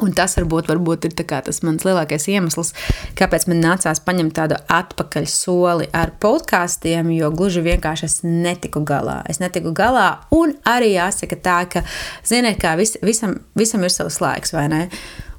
Un 0.00 0.14
tas 0.16 0.32
varbūt, 0.38 0.70
varbūt 0.70 1.04
ir 1.04 1.16
tas 1.18 1.58
mans 1.66 1.84
lielākais 1.84 2.24
iemesls, 2.32 2.72
kāpēc 3.18 3.44
man 3.50 3.60
nācās 3.60 4.00
paņemt 4.00 4.34
tādu 4.38 4.56
atpakaļ 4.72 5.26
soli 5.28 5.88
ar 5.92 6.14
podkāstiem, 6.22 7.10
jo 7.12 7.28
gluži 7.34 7.60
vienkārši 7.66 8.08
es 8.08 8.16
netiku 8.24 8.80
galā. 8.88 9.20
Es 9.28 9.42
netiku 9.42 9.74
galā, 9.76 10.24
un 10.32 10.54
arī 10.64 10.94
jāsaka 10.94 11.36
tā, 11.44 11.58
ka, 11.68 11.84
ziniet, 12.24 12.56
kā 12.62 12.72
vis, 12.80 12.96
visam, 13.04 13.36
visam 13.58 13.84
ir 13.84 13.92
savs 13.92 14.22
laiks, 14.24 14.56
vai 14.56 14.64
ne? 14.72 14.86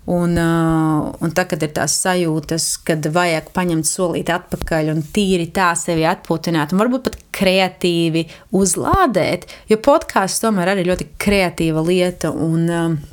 Un, 0.05 0.35
uh, 0.35 1.13
un 1.23 1.31
tad, 1.31 1.47
kad 1.47 1.61
ir 1.63 1.71
tās 1.71 1.95
sajūtas, 2.03 2.65
kad 2.83 3.05
vajag 3.15 3.47
paņemt 3.55 3.87
solīti 3.87 4.33
atpakaļ 4.35 4.91
un 4.91 4.99
tīri 5.15 5.47
tā 5.55 5.69
sevi 5.79 6.03
atpūtināt, 6.09 6.75
un 6.75 6.83
varbūt 6.83 7.07
pat 7.07 7.15
kreatīvi 7.33 8.25
uzlādēt, 8.59 9.47
jo 9.71 9.79
podkāsts 9.79 10.43
tomēr 10.43 10.73
arī 10.73 10.83
ļoti 10.89 11.07
kreatīva 11.23 11.85
lieta. 11.87 12.33
Un, 12.35 12.67
uh, 12.67 13.12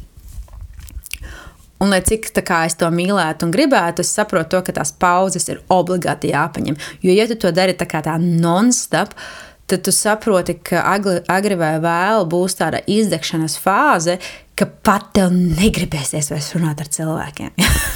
Un, 1.81 1.89
lai 1.89 2.03
cik 2.05 2.29
kā, 2.45 2.65
es 2.69 2.77
to 2.77 2.89
mīlētu 2.93 3.47
un 3.47 3.53
gribētu, 3.55 4.05
es 4.05 4.13
saprotu, 4.13 4.51
to, 4.53 4.65
ka 4.67 4.75
tās 4.77 4.93
pauzes 4.93 5.49
ir 5.49 5.63
obligāti 5.73 6.35
jāpaņem. 6.35 6.77
Jo, 7.01 7.15
ja 7.17 7.25
tu 7.31 7.39
to 7.41 7.53
dari 7.57 7.73
tā 7.73 7.87
kā 7.89 8.03
tā 8.05 8.19
non-stop, 8.21 9.15
tad 9.17 9.50
tu 9.79 9.93
saproti, 9.95 10.57
ka 10.67 10.83
agri, 10.95 11.21
agri 11.31 11.59
vai 11.61 11.75
vēl 11.83 12.27
būs 12.31 12.59
tāda 12.59 12.83
izdegšanas 12.91 13.59
fāze, 13.61 14.19
ka 14.61 14.67
pat 14.85 15.13
tev 15.17 15.33
negribēsies 15.33 16.29
vairs 16.33 16.51
runāt 16.57 16.83
ar 16.83 16.91
cilvēkiem. 16.93 17.53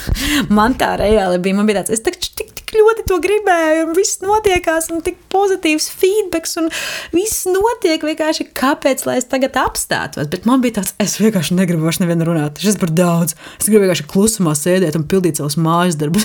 man 0.58 0.76
tā 0.80 0.94
reāli 1.00 1.40
bija. 1.44 1.58
Man 1.58 1.68
bija 1.68 1.82
tāds, 1.82 1.98
es 1.98 2.04
taču 2.04 2.30
tik, 2.38 2.54
tik 2.56 2.72
ļoti 2.78 3.04
to 3.10 3.18
gribēju, 3.24 3.84
un 3.88 3.92
viss 3.98 4.22
notiekās, 4.24 4.88
un 4.94 5.04
tik 5.04 5.18
pozitīvs 5.34 5.90
feedback, 5.92 6.48
un 6.62 6.70
viss 7.12 7.44
notiek 7.50 8.04
vienkārši, 8.08 8.48
kāpēc 8.56 9.04
lai 9.08 9.18
es 9.20 9.28
tagad 9.28 9.58
apstātos. 9.60 10.30
Bet 10.32 10.48
man 10.48 10.64
bija 10.64 10.80
tāds, 10.80 10.96
es 11.02 11.18
vienkārši 11.20 11.58
negribu 11.58 11.84
vairs 11.84 12.00
nevienu 12.02 12.30
runāt. 12.30 12.62
Šis 12.64 12.80
par 12.80 12.94
daudz. 12.94 13.36
Es 13.60 13.68
gribu 13.68 13.84
vienkārši 13.84 14.08
klusumā 14.10 14.56
sēdēt 14.58 14.96
un 14.98 15.08
pildīt 15.10 15.42
savus 15.42 15.60
mājas 15.60 16.00
darbus. 16.00 16.24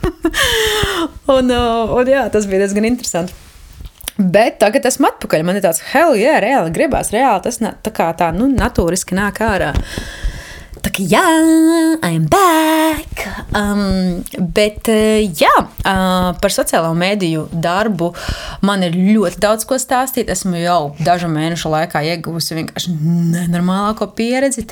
un, 1.36 1.48
uh, 1.48 1.96
un 1.96 2.10
jā, 2.10 2.26
tas 2.32 2.48
bija 2.50 2.66
diezgan 2.66 2.88
interesanti. 2.92 3.49
Bet 4.20 4.58
tagad 4.60 4.84
esmu 4.84 5.08
atpakaļ. 5.08 5.44
Man 5.46 5.56
ir 5.56 5.64
tāds, 5.64 5.80
hell, 5.94 6.12
jā, 6.18 6.34
yeah, 6.34 6.42
reāli 6.44 6.74
gribās, 6.76 7.12
reāli 7.14 7.46
tas 7.46 7.60
tā 7.60 7.92
kā 7.94 8.10
tā, 8.18 8.28
nu, 8.36 8.50
natūriski 8.52 9.16
nāk 9.16 9.40
ārā. 9.44 9.72
Tā 10.80 10.92
kā 10.96 11.04
jā, 11.04 11.22
I'm 12.06 12.26
back. 12.30 13.24
Um, 13.56 14.20
bet 14.54 14.88
uh, 14.92 15.20
jā, 15.24 15.52
uh, 15.60 16.30
par 16.40 16.54
sociālo 16.54 16.92
mediju 16.96 17.46
darbu 17.52 18.12
man 18.64 18.84
ir 18.86 18.96
ļoti 18.96 19.40
daudz 19.42 19.66
ko 19.68 19.80
stāstīt. 19.80 20.32
Esmu 20.32 20.60
jau 20.60 20.80
dažu 21.00 21.28
mēnešu 21.32 21.72
laikā 21.72 22.04
ieguvusi 22.14 22.60
vienkārši 22.60 22.96
nenormālāko 23.00 24.08
pieredzi. 24.16 24.64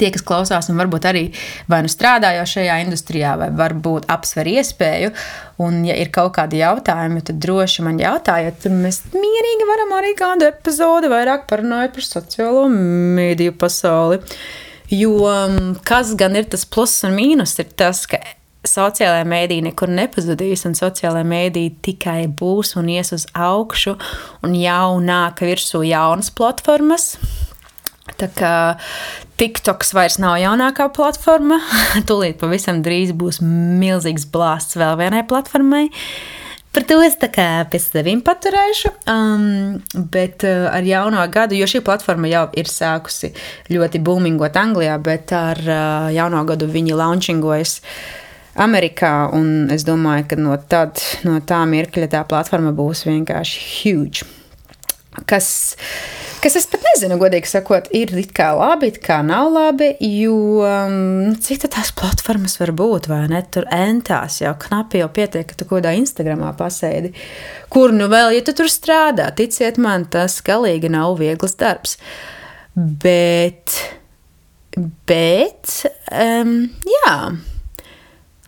Tie, 0.00 0.10
kas 0.14 0.24
klausās, 0.26 0.70
un 0.72 0.80
varbūt 0.80 1.08
arī 1.10 1.26
vai 1.70 1.82
nu 1.84 1.92
strādā 1.92 2.32
jau 2.38 2.46
šajā 2.54 2.80
industrijā, 2.84 3.36
vai 3.40 3.50
varbūt 3.56 4.08
apsver 4.12 4.48
iespēju. 4.54 5.12
Un, 5.60 5.82
ja 5.84 5.96
ir 6.00 6.08
kaut 6.14 6.32
kādi 6.38 6.62
jautājumi, 6.62 7.22
tad 7.28 7.40
droši 7.42 7.84
man 7.84 8.00
jautājiet, 8.00 8.62
tad 8.64 8.74
mēs 8.74 9.02
mierīgi 9.12 9.68
varam 9.68 9.94
arī 9.98 10.14
kādu 10.18 10.48
epizodi 10.48 11.12
vairāk 11.12 11.46
parunāt 11.50 11.94
par 11.96 12.06
sociālo 12.06 12.66
mediju 12.72 13.56
pasauli. 13.60 14.22
Jo 14.90 15.14
mm, 15.22 15.82
kas 15.86 16.16
gan 16.18 16.34
ir 16.40 16.48
tas 16.50 16.64
pluss 16.66 17.04
un 17.06 17.14
mīnus, 17.14 17.54
ir 17.62 17.68
tas, 17.78 18.02
ka 18.10 18.18
sociālajā 18.66 19.24
mēdī 19.28 19.60
nekur 19.64 19.92
nepazudīs, 19.92 20.66
un 20.68 20.74
sociālajā 20.76 21.26
mēdī 21.28 21.66
tikai 21.84 22.24
būs 22.26 22.74
un 22.80 22.90
ies 22.92 23.12
uz 23.16 23.26
augšu, 23.32 23.96
un 24.44 24.56
jau 24.58 24.98
nāk 25.04 25.44
virsū 25.46 25.84
jaunas 25.86 26.32
platformas. 26.34 27.14
Tā 28.20 28.28
kā 28.34 28.54
TikToks 29.40 29.94
vairs 29.96 30.18
nav 30.20 30.38
jaunākā 30.40 30.88
platforma, 30.96 31.60
tūlīt 32.08 32.40
pavisam 32.40 32.82
drīz 32.84 33.14
būs 33.16 33.40
milzīgs 33.44 34.26
blāsts 34.32 34.78
vēl 34.80 34.98
vienai 35.00 35.24
platformai. 35.28 35.88
Par 36.70 36.84
to 36.86 37.00
es 37.02 37.16
pie 37.18 37.78
sevis 37.82 38.22
paturēšu. 38.22 38.92
Um, 39.10 39.80
bet 40.12 40.44
uh, 40.46 40.68
ar 40.70 40.86
jauno 40.86 41.24
gadu, 41.32 41.56
jo 41.58 41.66
šī 41.66 41.82
platforma 41.82 42.30
jau 42.30 42.44
ir 42.54 42.70
sākusi 42.70 43.32
ļoti 43.74 43.98
būmingot 44.06 44.58
Anglijā, 44.60 44.94
bet 45.02 45.34
ar 45.34 45.58
uh, 45.66 46.10
jauno 46.14 46.44
gadu 46.46 46.70
viņi 46.70 46.94
launchingojas 46.94 47.80
Amerikā. 48.54 49.32
Es 49.74 49.82
domāju, 49.88 50.28
ka 50.30 50.38
no, 50.38 50.54
tad, 50.70 51.02
no 51.26 51.40
tā 51.42 51.64
mirkļa 51.66 52.12
tā 52.14 52.22
platforma 52.30 52.70
būs 52.70 53.02
vienkārši 53.08 53.66
huge. 53.80 54.30
Kas 55.26 55.50
Kas 56.40 56.54
es 56.56 56.64
pat 56.72 56.80
nezinu, 56.80 57.18
godīgi 57.20 57.50
sakot, 57.50 57.90
ir 57.92 58.14
it 58.16 58.30
kā 58.32 58.46
labi, 58.56 58.88
it 58.88 59.02
kā 59.04 59.18
nav 59.20 59.50
labi, 59.52 59.90
jo 60.00 60.62
um, 60.64 61.34
cik 61.36 61.66
tās 61.68 61.90
platformas 61.92 62.54
var 62.56 62.72
būt, 62.78 63.10
vai 63.10 63.26
ne? 63.28 63.42
Tur 63.52 63.66
entās 63.76 64.38
jau 64.40 64.54
knapi 64.62 65.02
jau 65.02 65.10
pietiek, 65.12 65.44
ka 65.44 65.58
tu 65.58 65.66
kaut 65.68 65.82
kādā 65.82 65.92
Instagramā 66.00 66.54
pasēdi. 66.56 67.12
Kur 67.68 67.92
nu 67.92 68.08
vēl, 68.08 68.32
ja 68.38 68.46
tu 68.46 68.56
tur 68.56 68.72
strādā, 68.72 69.28
ticiet 69.36 69.76
man, 69.76 70.08
tas 70.08 70.38
galīgi 70.46 70.88
nav 70.88 71.18
viegls 71.20 71.58
darbs. 71.60 71.98
Bet, 72.72 73.76
bet, 75.12 75.76
um, 76.08 76.56
jā, 76.88 77.16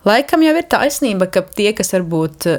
laikam 0.08 0.48
jau 0.48 0.56
ir 0.56 0.72
taisnība, 0.78 1.28
ka 1.28 1.44
tie, 1.52 1.74
kas 1.76 1.92
varbūt 1.98 2.54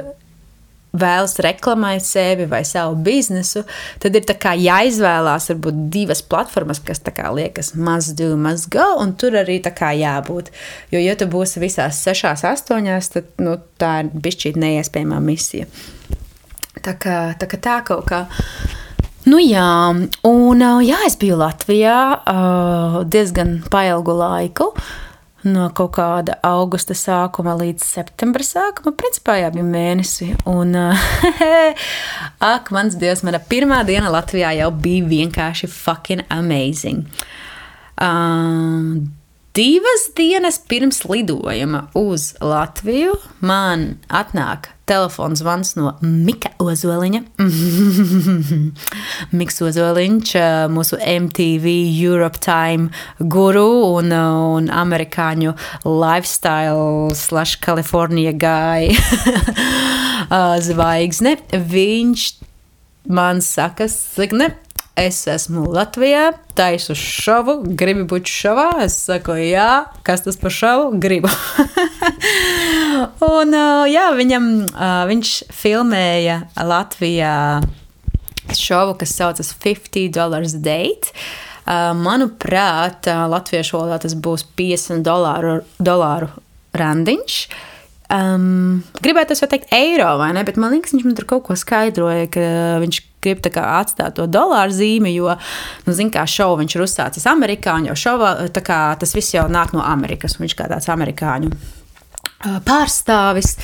vēlas 0.93 1.39
reklamēt 1.41 2.05
sevi 2.05 2.45
vai 2.50 2.62
savu 2.67 2.95
biznesu, 3.05 3.63
tad 4.01 4.17
ir 4.17 4.25
jāizvēlās 4.62 5.50
varbūt 5.50 5.79
divas 5.93 6.21
platformas, 6.21 6.81
kas 6.85 7.01
liekas 7.33 7.73
must 7.73 8.13
do, 8.19 8.35
must 8.38 8.69
go, 8.73 8.85
un 9.01 9.15
tur 9.17 9.39
arī 9.41 9.57
jābūt. 9.97 10.51
Jo, 10.93 11.01
ja 11.01 11.17
tu 11.17 11.27
būsi 11.31 11.63
visās 11.63 12.03
sešās, 12.05 12.45
astoņās, 12.45 13.09
tad 13.15 13.31
nu, 13.41 13.57
tā 13.81 14.03
ir 14.03 14.13
bišķīt 14.13 14.59
neiespējama 14.62 15.21
misija. 15.23 15.65
Tā 16.83 16.93
kā 17.00 17.17
tā, 17.39 17.50
kā 17.50 17.57
tā 17.57 17.79
kaut 17.88 18.05
kā. 18.09 18.25
Nu 19.25 19.39
jā, 19.39 19.71
un 20.27 20.63
jā, 20.83 21.00
es 21.07 21.15
biju 21.17 21.39
Latvijā 21.39 21.97
diezgan 23.07 23.62
ilgu 23.71 24.17
laiku. 24.19 24.73
Uh, 24.73 25.02
no 25.47 25.67
kaut 25.75 25.93
kāda 25.97 26.38
augusta 26.45 26.95
sākuma 26.97 27.55
līdz 27.59 27.85
septembra 27.85 28.45
sākuma. 28.45 28.93
Principā 28.97 29.38
jau 29.41 29.51
bija 29.55 29.65
mēnesi. 29.67 30.29
Un, 30.50 30.75
ak, 32.53 32.71
mans 32.75 32.97
dievs, 33.00 33.23
mana 33.27 33.41
pirmā 33.50 33.81
diena 33.88 34.12
Latvijā 34.13 34.53
jau 34.59 34.69
bija 34.83 35.07
vienkārši 35.12 35.69
fucking 35.71 36.25
amazing. 36.33 37.07
Um, 38.01 39.13
divas 39.55 40.07
dienas 40.17 40.59
pirms 40.67 41.03
lidojuma 41.05 41.88
uz 42.00 42.31
Latviju 42.41 43.13
man 43.45 43.93
atnāk 44.09 44.72
telefons 44.85 45.39
zvans 45.39 45.75
no 45.77 45.93
Mika 46.01 46.51
Ozoliņa. 46.61 47.21
Miks 49.37 49.61
Ozoliņš, 49.63 50.33
mūsu 50.73 50.99
MTV 50.99 51.75
Europe 52.03 52.41
Time 52.43 52.89
guru 53.19 53.67
un, 53.93 54.11
un 54.13 54.69
amerikāņu 54.73 55.55
lifestyle 55.87 57.13
slash 57.15 57.62
California 57.63 58.34
guy 58.36 58.91
zvaigzne. 60.67 61.38
Viņš 61.53 62.27
man 63.08 63.41
saka, 63.43 63.88
ne, 64.36 64.51
es 64.99 65.23
esmu 65.27 65.65
Latvijā, 65.73 66.31
taisu 66.58 66.95
šovu, 66.97 67.62
gribi 67.79 68.05
būt 68.10 68.29
šovā. 68.29 68.69
Es 68.86 68.97
saku, 69.08 69.38
jā, 69.39 69.86
kas 70.05 70.25
tas 70.27 70.38
par 70.39 70.53
šovu? 70.53 70.99
Gribu. 71.01 71.31
un, 73.27 73.56
jā, 73.89 74.10
viņam, 74.17 74.49
viņš 75.10 75.32
filmēja 75.53 76.41
Latvijā 76.67 77.36
šovu, 78.51 78.97
kas 78.99 79.15
saucas 79.15 79.53
50 79.63 80.13
dollars 80.13 80.56
date. 80.60 81.13
Manuprāt, 81.95 83.08
latviešu 83.08 83.77
valodā 83.77 84.01
tas 84.03 84.17
būs 84.19 84.43
50 84.58 85.06
dolāru, 85.06 85.62
dolāru 85.79 86.27
randiņš. 86.75 87.38
Um, 88.13 88.84
gribētu 89.01 89.34
jau 89.39 89.47
teikt, 89.49 89.71
eiro 89.73 90.12
vai 90.19 90.34
ne, 90.36 90.43
bet 90.45 90.60
man 90.60 90.75
liekas, 90.75 90.91
viņš 90.93 91.06
man 91.08 91.15
tur 91.17 91.25
kaut 91.29 91.45
ko 91.47 91.56
skaidroja, 91.58 92.27
ka 92.29 92.43
viņš 92.84 92.99
grib 93.23 93.39
atstāt 93.47 94.17
to 94.19 94.27
dolāru 94.27 94.75
zīmi, 94.75 95.13
jo, 95.15 95.32
nu, 95.88 95.95
zināmā 95.95 96.19
kā 96.19 96.25
šovu 96.29 96.60
viņš 96.60 96.75
ir 96.75 96.84
uzsācis 96.84 97.29
amerikāņu, 97.32 97.89
jo 97.89 97.95
šova, 97.97 98.34
kā, 98.60 98.82
tas 98.99 99.15
viss 99.15 99.34
jau 99.34 99.47
nāk 99.49 99.71
no 99.73 99.82
Amerikas, 99.88 100.36
un 100.36 100.45
viņš 100.45 100.58
kā 100.60 100.67
tāds 100.69 100.91
amerikāņu 100.93 101.56
pārstāvis 102.65 103.56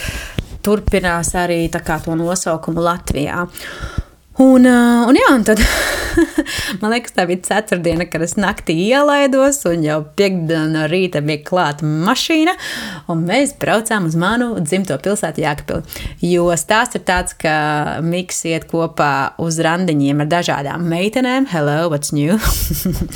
turpinās 0.63 1.33
arī 1.39 1.65
to 1.71 2.15
nosaukumu 2.19 2.83
Latvijā. 2.83 3.45
Un, 4.39 4.63
uh, 4.63 5.03
un, 5.03 5.17
jā, 5.19 5.33
un 5.35 5.41
tad 5.43 5.59
man 6.79 6.93
liekas, 6.93 7.11
tā 7.11 7.25
bija 7.27 7.41
ceturtdiena, 7.43 8.05
kad 8.07 8.23
es 8.23 8.37
naktī 8.39 8.71
ielaidos, 8.85 9.57
un 9.67 9.83
jau 9.83 9.97
piekdienā 10.15 10.61
no 10.71 10.85
rīta 10.87 11.19
bija 11.25 11.41
klāta 11.43 11.83
mašīna, 11.83 12.53
un 13.11 13.25
mēs 13.27 13.57
braucām 13.59 14.07
uz 14.07 14.15
manu 14.19 14.53
dzimto 14.63 14.95
pilsētu 15.03 15.43
Jākapili. 15.43 16.05
Jo 16.23 16.47
stāsts 16.55 16.95
ir 16.95 17.03
tāds, 17.09 17.35
ka 17.35 17.99
Miks 18.05 18.39
iet 18.47 18.69
kopā 18.71 19.35
uz 19.43 19.59
randiņiem 19.65 20.23
ar 20.23 20.31
dažādām 20.31 20.87
meitenēm. 20.87 21.49
Hello, 21.51 21.89
what's 21.91 22.15
new? 22.15 22.39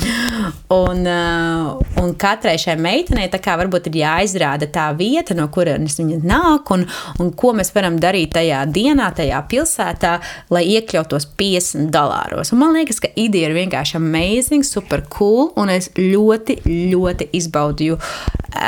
un, 0.82 1.08
uh, 1.08 1.72
un 2.04 2.14
katrai 2.20 2.58
šai 2.60 2.76
meitenei 2.76 3.30
tā 3.32 3.40
kā 3.40 3.56
varbūt 3.60 3.88
ir 3.88 4.00
jāizrāda 4.02 4.68
tā 4.68 4.90
vieta, 5.00 5.32
no 5.40 5.48
kurienes 5.48 5.96
viņa 6.02 6.20
nāk, 6.20 6.76
un, 6.76 6.84
un 7.16 7.32
ko 7.32 7.56
mēs 7.56 7.72
varam 7.72 7.96
darīt 8.02 8.36
tajā 8.36 8.60
dienā, 8.68 9.08
tajā 9.16 9.40
pilsētā, 9.48 10.18
lai 10.52 10.66
iekļautu 10.76 11.13
tos 11.14 11.26
50 11.38 11.92
dolāros. 11.94 12.50
Un 12.52 12.60
man 12.60 12.74
liekas, 12.76 13.00
ka 13.02 13.10
ideja 13.18 13.50
ir 13.50 13.56
vienkārši 13.56 13.98
amazing, 14.00 14.66
super 14.66 15.04
cool, 15.14 15.52
un 15.60 15.70
es 15.72 15.90
ļoti, 15.96 16.60
ļoti 16.92 17.30
izbaudīju, 17.38 17.98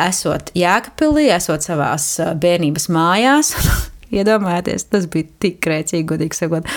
esot 0.06 0.54
Jēkabpilī, 0.56 1.28
esot 1.34 1.66
savās 1.66 2.08
bērnības 2.42 2.88
mājās. 2.94 3.52
Iedomājieties, 4.16 4.86
tas 4.92 5.08
bija 5.10 5.28
tik 5.42 5.60
grēcīgi, 5.66 6.06
godīgi 6.06 6.38
sakot. 6.38 6.70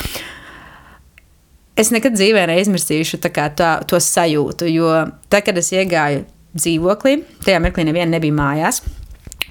Es 1.80 1.94
nekad 1.96 2.18
dzīvē 2.18 2.48
neizmirsīšu 2.50 3.22
tā 3.24 3.32
tā, 3.32 3.70
to 3.88 4.00
sajūtu, 4.04 4.68
jo 4.74 4.90
tad, 5.32 5.46
kad 5.48 5.60
es 5.62 5.70
iegāju 5.72 6.26
dzīvoklī, 6.58 7.22
tajā 7.46 7.62
mirklī 7.64 7.86
neviena 7.88 8.18
nebija 8.18 8.36
mājās. 8.36 8.82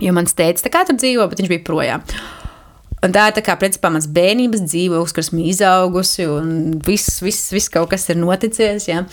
Jo 0.03 0.13
mans 0.15 0.37
teica, 0.39 0.69
kā 0.71 0.85
tur 0.87 0.99
dzīvo, 0.99 1.25
bet 1.31 1.41
viņš 1.41 1.51
bija 1.51 1.65
projām. 1.67 2.05
Un 3.05 3.15
tā 3.15 3.29
ir 3.31 3.37
tā 3.37 3.45
kā, 3.47 3.55
principā, 3.61 3.91
mans 3.95 4.09
bērnības 4.11 4.65
dzīvoklis, 4.67 5.15
kas 5.15 5.31
ir 5.33 5.45
izaugusi, 5.53 6.27
un 6.31 6.79
viss, 6.87 7.21
viss, 7.23 7.53
viss 7.55 7.71
kaut 7.73 7.93
kas 7.93 8.09
ir 8.11 8.19
noticis. 8.19 8.89
Ja? 8.91 9.05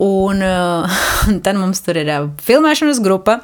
Un, 0.00 0.44
uh, 0.44 1.00
un 1.28 1.40
tad 1.44 1.58
mums 1.58 1.82
tur 1.84 1.98
ir 2.00 2.10
uh, 2.12 2.30
filmēšanas 2.46 3.02
grupa 3.04 3.40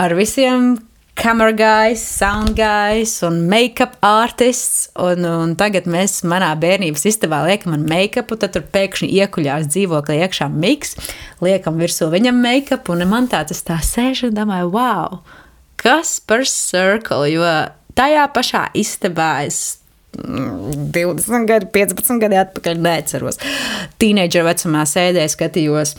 ar 0.00 0.16
visiem 0.18 0.74
camera 1.14 1.52
guys, 1.54 2.02
sound 2.02 2.56
guys 2.58 3.22
un 3.22 3.46
make-up 3.48 3.94
artists. 4.02 4.88
Un, 4.98 5.24
un 5.24 5.54
tagad 5.58 5.86
mēs 5.90 6.22
manā 6.26 6.50
bērnības 6.58 7.06
istabā 7.08 7.44
liekam 7.46 7.78
make-up, 7.88 8.34
tad 8.40 8.56
tur 8.56 8.66
pēkšņi 8.74 9.08
iekuļās 9.22 9.70
dzīvoklī 9.70 10.18
iekšā 10.26 10.50
miks, 10.50 10.96
liekam 11.44 11.78
virsū 11.80 12.10
viņam 12.12 12.42
make-up, 12.42 12.90
un 12.92 13.06
man 13.08 13.30
tā 13.30 13.44
tas 13.48 13.62
tā 13.64 13.78
sēž 13.78 14.26
un 14.28 14.36
domāju, 14.36 14.72
wow, 14.74 15.22
kas 15.80 16.18
par 16.26 16.44
circle, 16.50 17.30
jo 17.30 17.46
tajā 17.98 18.26
pašā 18.34 18.66
istabā 18.78 19.30
es 19.46 19.62
20 20.14 21.28
mm, 21.28 21.46
gadi, 21.48 21.68
15 21.74 22.20
gadi 22.22 22.38
atpakaļ 22.38 22.82
neatceros. 22.82 23.40
Tīneģera 23.98 24.50
vecumā 24.52 24.84
sēdēju, 24.88 25.32
skatījos. 25.34 25.96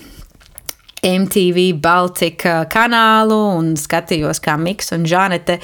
MTV 1.05 1.67
Baltika 1.77 2.63
kanālu 2.71 3.38
un 3.60 3.73
skatījos, 3.77 4.39
kā 4.41 4.55
Miks 4.58 4.89
un 4.95 5.03
Žanete 5.05 5.60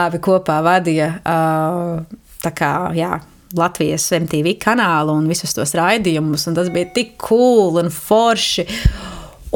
abi 0.00 0.20
kopā 0.24 0.62
vadīja 0.64 1.10
tā 1.20 2.52
kā, 2.56 2.70
jā, 2.96 3.18
Latvijas 3.56 4.06
MTV 4.16 4.56
kanālu 4.62 5.18
un 5.20 5.28
visus 5.28 5.52
tos 5.56 5.74
raidījumus. 5.76 6.48
Tas 6.56 6.70
bija 6.72 6.88
tik 6.96 7.14
cool 7.26 7.76
un 7.82 7.92
forši. 7.92 8.66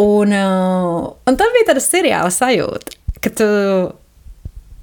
Un, 0.01 0.33
uh, 0.33 1.09
un 1.29 1.37
tad 1.37 1.57
bija 1.57 1.73
tāda 1.73 1.83
seriāla 1.83 2.31
sajūta, 2.33 2.95
ka 3.21 3.33
tu 3.37 3.49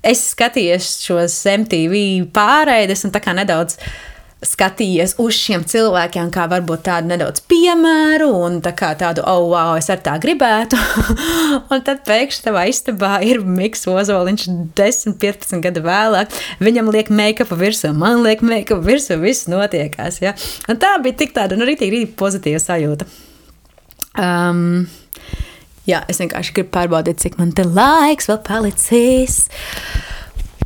esi 0.06 0.34
skatījies 0.34 0.92
šos 1.06 1.40
MTV 1.54 2.04
pārēdes 2.36 3.06
un 3.08 3.16
tā 3.16 3.24
kā 3.24 3.34
nedaudz 3.38 3.80
skatījies 4.46 5.16
uz 5.22 5.34
šiem 5.34 5.64
cilvēkiem, 5.66 6.28
kā 6.34 6.44
varbūt 6.50 6.84
tādu 6.86 7.10
nedaudz 7.10 7.42
piemēru, 7.50 8.28
un 8.46 8.60
tā 8.62 8.74
kā 8.78 8.92
tādu, 9.00 9.24
oh, 9.26 9.48
wow, 9.50 9.74
es 9.80 9.90
ar 9.90 10.04
tā 10.06 10.14
gribētu. 10.22 10.78
un 11.74 11.82
tad 11.86 12.04
pēkšņi 12.06 12.46
tavā 12.46 12.68
istabā 12.70 13.16
ir 13.26 13.42
Mikls 13.42 13.88
Ozoliņš, 13.90 14.46
10, 14.78 15.18
15 15.24 15.64
gadu 15.66 15.82
vēlāk. 15.88 16.38
Viņam 16.62 16.94
liek 16.94 17.10
make-up 17.10 17.56
virsū, 17.58 17.96
man 17.98 18.22
liek 18.26 18.46
make-up 18.46 18.86
virsū, 18.86 19.18
viss 19.24 19.50
notiekās. 19.50 20.22
Ja? 20.22 20.36
Un 20.70 20.78
tā 20.82 20.94
bija 21.02 21.18
tik 21.24 21.34
tāda, 21.38 21.58
nu, 21.58 21.66
rītīgi, 21.66 21.96
rītīgi 21.96 22.14
pozitīva 22.20 22.62
sajūta. 22.62 23.10
Um, 24.22 24.86
jā, 25.88 26.04
es 26.12 26.22
vienkārši 26.22 26.56
gribu 26.58 26.74
pārbaudīt, 26.76 27.22
cik 27.24 27.40
man 27.40 27.54
te 27.56 27.66
laiks 27.68 28.30
vēl 28.32 28.42
palicis. 28.48 29.40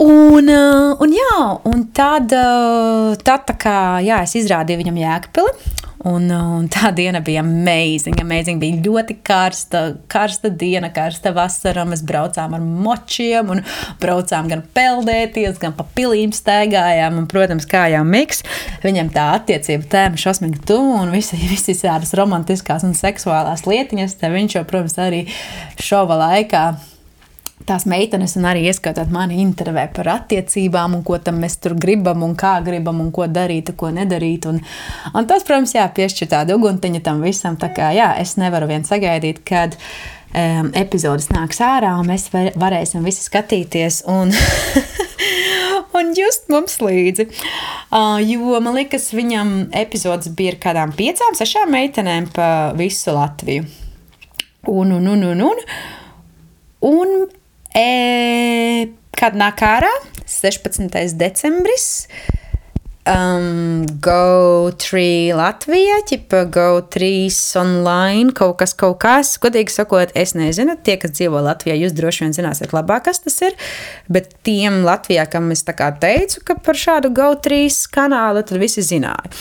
Un, 0.02 0.50
uh, 0.50 0.98
un, 1.04 1.14
jā, 1.14 1.38
un 1.70 1.86
tad, 1.94 2.34
uh, 2.34 3.14
tad 3.22 3.46
tā 3.50 3.58
kā, 3.62 3.78
jā, 4.02 4.24
es 4.26 4.34
izrādīju 4.40 4.82
viņam 4.82 4.98
jēkpili. 5.04 5.54
Un, 6.08 6.26
uh, 6.34 6.54
un 6.58 6.68
tā 6.72 6.90
diena 6.98 7.22
bija 7.24 7.44
amazing, 7.44 8.18
amazing. 8.24 8.62
Bija 8.62 8.80
ļoti 8.86 9.20
karsta, 9.26 9.84
karsta 10.12 10.50
diena, 10.50 10.90
karsta 10.94 11.34
vasara. 11.36 11.86
Mēs 11.88 12.04
braucām 12.08 12.56
ar 12.58 12.64
močiem, 12.64 13.52
un 13.54 13.64
braucām 14.02 14.50
gan 14.52 14.64
peldēties, 14.76 15.60
gan 15.62 15.76
pa 15.78 15.86
pilīm 15.98 16.34
staigājām. 16.36 17.20
Un, 17.22 17.28
protams, 17.32 17.68
kā 17.70 17.88
jau 17.94 18.04
Miks, 18.08 18.42
viņam 18.86 19.12
tā 19.14 19.28
attiecība 19.38 19.90
tēma 19.92 20.22
šausmīgi 20.22 20.64
tuvu 20.70 20.98
un 21.04 21.14
visi, 21.14 21.38
visi 21.54 21.78
tādas 21.84 22.16
romantiskās 22.18 22.88
un 22.88 22.98
seksuālās 22.98 23.68
lietiņas. 23.70 24.18
Te 24.22 24.34
viņš 24.34 24.58
jau, 24.58 24.66
protams, 24.70 24.98
arī 25.02 25.26
šova 25.82 26.18
laikā 26.26 26.66
tās 27.68 27.86
meitenes 27.90 28.36
un 28.40 28.48
arī 28.50 28.66
ieskaitot 28.70 29.12
mani 29.14 29.42
intervē 29.44 29.88
par 29.96 30.10
attiecībām 30.16 30.98
un 30.98 31.04
ko 31.08 31.20
tam 31.24 31.42
mēs 31.44 31.60
tur 31.64 31.76
gribam 31.80 32.24
un 32.26 32.36
kā 32.40 32.58
gribam 32.66 33.02
un 33.04 33.12
ko 33.16 33.28
darīt, 33.28 33.74
ko 33.78 33.92
nedarīt. 33.96 34.48
Un, 34.52 34.62
un 35.14 35.30
tas, 35.30 35.46
protams, 35.48 35.76
jā, 35.78 35.86
piešķir 35.96 36.32
tādu 36.32 36.58
uguntiņu 36.60 37.04
tam 37.06 37.22
visam. 37.26 37.60
Tā 37.60 37.72
kā 37.76 37.92
jā, 37.96 38.14
es 38.22 38.38
nevaru 38.42 38.70
vien 38.72 38.86
sagaidīt, 38.88 39.44
kad 39.48 39.78
um, 39.78 40.72
epizodes 40.78 41.30
nāks 41.34 41.62
ārā 41.66 41.94
un 42.00 42.10
mēs 42.12 42.30
var, 42.34 42.52
varēsim 42.60 43.06
visi 43.06 43.26
skatīties. 43.26 44.04
Un 44.12 44.34
un 45.98 46.14
just 46.18 46.50
mums 46.52 46.80
līdzi. 46.82 47.28
Uh, 47.92 48.18
jo 48.24 48.60
man 48.64 48.78
liekas, 48.78 49.12
viņam 49.16 49.54
epizodes 49.82 50.32
bija 50.38 50.56
ar 50.56 50.62
kādām 50.66 50.96
piecām, 50.98 51.36
sešām 51.38 51.72
meitenēm 51.76 52.32
pa 52.36 52.48
visu 52.78 53.16
Latviju. 53.16 53.68
Un, 54.70 54.92
un, 54.94 55.08
un, 55.10 55.24
un, 55.26 55.42
un, 55.42 55.62
un 56.86 57.16
E, 57.78 58.92
kad 59.16 59.38
nāk 59.40 59.64
ārā 59.64 59.92
16. 60.28 60.92
decembris. 61.20 62.08
Um, 63.02 63.82
Go3 63.98 65.34
Latvijā, 65.34 65.96
ķipa 66.06 66.44
Go3 66.54 67.08
online, 67.58 68.30
kaut 68.38 68.60
kas, 68.60 68.76
kaut 68.78 69.00
kas. 69.02 69.32
Godīgi 69.42 69.74
sakot, 69.74 70.14
es 70.14 70.36
nezinu, 70.38 70.76
tie, 70.86 71.00
kas 71.02 71.16
dzīvo 71.18 71.42
Latvijā, 71.42 71.80
jūs 71.82 71.96
droši 71.98 72.28
vien 72.28 72.38
zināsiet 72.38 72.76
labāk, 72.78 73.08
kas 73.08 73.24
tas 73.26 73.40
ir. 73.48 73.58
Bet 74.12 74.36
tiem 74.46 74.84
Latvijā, 74.86 75.26
kam 75.32 75.50
es 75.56 75.66
tā 75.66 75.74
kā 75.80 75.90
teicu, 75.98 76.44
ka 76.46 76.60
par 76.62 76.78
šādu 76.78 77.10
Go3 77.18 77.64
kanālu, 77.96 78.46
tad 78.46 78.62
visi 78.62 78.86
zināja. 78.86 79.34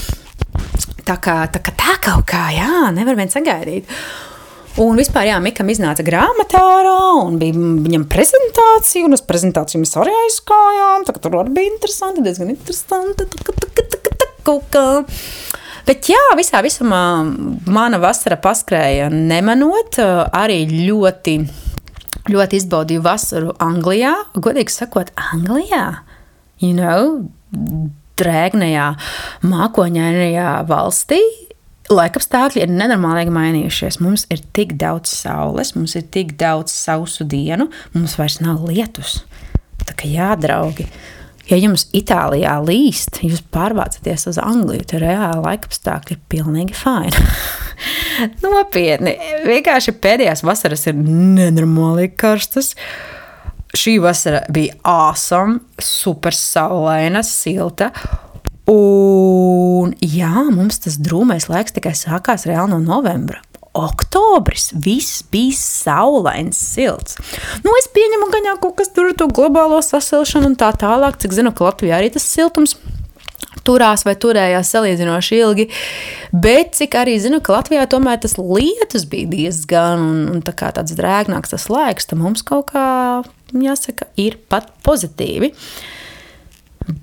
Tā 1.05 1.21
kā 1.21 1.37
tā, 1.53 1.61
kā 1.61 1.77
tā 1.77 1.99
kaut 2.01 2.25
kā, 2.33 2.47
jā, 2.57 2.89
nevar 2.97 3.19
vien 3.19 3.33
sagaidīt. 3.33 3.93
Un 4.81 4.97
vispār, 4.97 5.27
jā, 5.29 5.37
Mikam 5.45 5.69
iznāca 5.69 6.01
grāmatā, 6.01 6.61
un 7.21 7.35
bija 7.41 7.53
viņam 7.53 8.07
prezentācija, 8.09 9.05
un 9.05 9.13
uz 9.13 9.21
prezentāciju 9.29 9.83
mēs 9.83 9.93
arī 10.01 10.15
aizgājām. 10.23 11.05
Tur 11.11 11.37
arī 11.43 11.53
bija 11.59 11.73
interesanti, 11.75 12.25
diezgan 12.25 12.55
interesanti. 12.55 13.27
Bet 15.91 16.09
jā, 16.09 16.23
visā 16.39 16.63
visumā 16.65 17.03
mana 17.69 18.01
vasara 18.01 18.39
paskrēja 18.41 19.11
nemanot, 19.13 20.01
arī 20.01 20.63
ļoti, 20.73 21.37
ļoti 22.33 22.61
izbaudīju 22.63 23.05
vasaru 23.05 23.53
Anglijā. 23.61 24.15
Godīgi 24.33 24.79
sakot, 24.79 25.13
Anglijā, 25.35 25.85
you 26.65 26.73
know, 26.73 27.29
drēgnajā, 28.21 28.89
mākoņainajā 29.45 30.57
valstī 30.73 31.21
Laikapstākļi 31.91 32.63
ir 32.63 32.71
nenormāli 32.71 33.33
mainījušies. 33.35 33.99
Mums 33.99 34.27
ir 34.31 34.45
tik 34.55 34.77
daudz 34.79 35.11
saules, 35.11 35.73
mums 35.75 35.97
ir 35.99 36.05
tik 36.15 36.37
daudz 36.39 36.71
sausu 36.71 37.27
dienu, 37.27 37.67
mums 37.97 38.15
vairs 38.19 38.39
nav 38.45 38.63
lietus. 38.69 39.25
Tā 39.89 39.97
kā 39.99 40.07
jā, 40.07 40.29
draugi, 40.39 40.87
ja 41.51 41.59
jums 41.59 41.89
Itālijā 41.97 42.53
līst, 42.63 43.19
jūs 43.27 43.43
pārvācaties 43.51 44.29
uz 44.31 44.39
Angliju, 44.39 44.87
tad 44.87 45.03
reāli 45.03 45.43
laikapstākļi 45.49 46.15
ir 46.15 46.23
pilnīgi 46.31 46.79
fini. 46.79 47.27
Nopietni, 48.45 49.17
vienkārši 49.49 49.97
pēdējās 49.99 50.45
vasaras 50.47 50.87
ir 50.87 51.01
nenormāli 51.01 52.13
karstas. 52.15 52.77
Šī 53.75 53.99
vasara 54.03 54.45
bija 54.51 54.79
awesome, 54.87 55.59
super 55.83 56.39
saulaina, 56.39 57.25
silta. 57.27 57.91
Un 58.71 59.60
jā, 60.05 60.33
mums 60.53 60.83
tas 60.85 60.99
drūmais 61.01 61.49
laiks 61.51 61.77
tikai 61.77 61.95
sākās 61.99 62.47
reāli 62.49 62.75
no 62.75 62.81
novembra. 62.83 63.43
Oktobris 63.77 64.73
viss 64.75 65.21
bija 65.31 65.55
saulains, 65.55 66.59
silts. 66.59 67.21
Nu, 67.63 67.75
es 67.79 67.87
pieņemu, 67.95 68.31
ka 68.33 68.57
kaut 68.65 68.81
kas 68.81 68.91
tur 68.91 69.13
ir 69.13 69.19
to 69.19 69.29
globālo 69.31 69.79
sasilšanu 69.85 70.51
un 70.51 70.57
tā 70.59 70.73
tālāk. 70.75 71.21
Cik 71.23 71.37
zinu, 71.39 71.53
ka 71.55 71.69
Latvijā 71.69 72.01
arī 72.01 72.11
tas 72.11 72.27
siltums 72.27 72.75
turās 73.67 74.05
vai 74.07 74.17
turējās 74.19 74.73
salīdzinoši 74.75 75.39
ilgi. 75.39 75.69
Bet 76.33 76.75
cik 76.79 76.97
arī 76.99 77.17
zinu, 77.23 77.41
ka 77.45 77.59
Latvijā 77.59 77.87
tomēr 77.91 78.21
tas 78.23 78.37
lietus 78.41 79.07
bija 79.11 79.31
diezgan 79.31 80.03
un, 80.03 80.21
un 80.35 80.45
tā 80.47 80.55
kā 80.57 80.73
tāds 80.75 80.97
drēgnāks 80.99 81.55
tas 81.55 81.69
laiks, 81.71 82.11
tad 82.11 82.23
mums 82.23 82.45
kaut 82.47 82.73
kā, 82.73 82.85
jāsaka, 83.55 84.11
ir 84.21 84.39
pat 84.51 84.71
pozitīvi. 84.87 85.55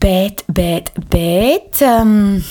Bet, 0.01 0.43
bet, 0.51 0.91
bet. 1.11 1.79
Um, 1.85 2.41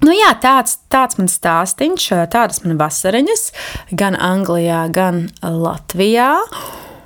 Nu 0.00 0.14
jā, 0.16 0.30
tāds, 0.40 0.78
tāds 0.92 1.18
man 1.20 1.28
stāstīns, 1.28 2.06
tādas 2.32 2.62
man 2.64 2.78
vasariņas, 2.80 3.46
gan 3.92 4.16
Anglijā, 4.16 4.86
gan 4.94 5.26
Latvijā. 5.44 6.32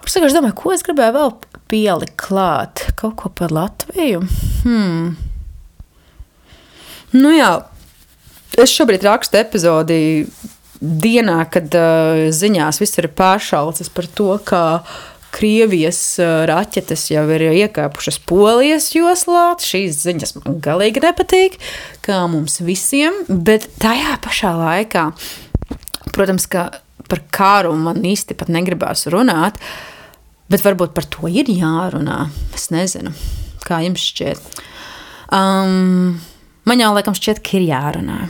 Es 0.05 0.15
vienkārši 0.15 0.37
domāju, 0.37 0.57
ko 0.61 0.75
es 0.75 0.85
gribēju 0.87 1.17
vēl 1.17 1.33
pielikt 1.73 2.17
klāt. 2.21 2.85
Kaut 3.01 3.17
ko 3.19 3.33
par 3.35 3.55
Latviju. 3.55 4.23
Hmm. 4.63 5.15
Nu 7.15 7.33
jā, 7.35 7.51
es 8.59 8.75
šobrīd 8.75 9.07
rakstu 9.07 9.41
epizodi 9.41 9.99
dienā, 10.79 11.41
kad 11.51 11.75
uh, 11.79 12.29
ziņās 12.35 12.79
viss 12.83 13.01
ir 13.01 13.11
pāršaucis 13.17 13.91
par 13.95 14.09
to, 14.19 14.31
ka 14.47 14.63
uh, 14.79 14.97
Krievijas 15.35 15.99
raķetes 16.47 17.09
jau 17.11 17.25
ir 17.35 17.43
iekāpušas 17.49 18.21
polijas 18.29 18.93
joslā. 18.95 19.57
Šīs 19.59 19.99
ziņas 20.05 20.37
man 20.39 20.61
galīgi 20.63 21.03
nepatīk, 21.03 21.59
kā 22.07 22.21
mums 22.31 22.61
visiem, 22.63 23.25
bet 23.29 23.67
tajā 23.83 24.15
pašā 24.23 24.53
laikā, 24.61 25.09
protams, 26.15 26.47
ka 26.51 26.69
par 27.11 27.23
kāru 27.35 27.75
man 27.79 28.05
īsti 28.07 28.37
pat 28.39 28.53
negribās 28.53 29.09
runāt, 29.13 29.59
bet 30.51 30.63
varbūt 30.65 30.95
par 30.97 31.09
to 31.11 31.31
ir 31.31 31.51
jārunā. 31.51 32.29
Es 32.55 32.71
nezinu, 32.75 33.15
kā 33.67 33.83
jums 33.85 34.05
šķiet. 34.13 34.63
Um, 35.35 36.21
man 36.69 36.85
jau 36.85 36.93
laikam 36.95 37.17
šķiet, 37.17 37.43
ka 37.45 37.59
ir 37.59 37.67
jārunā. 37.73 38.21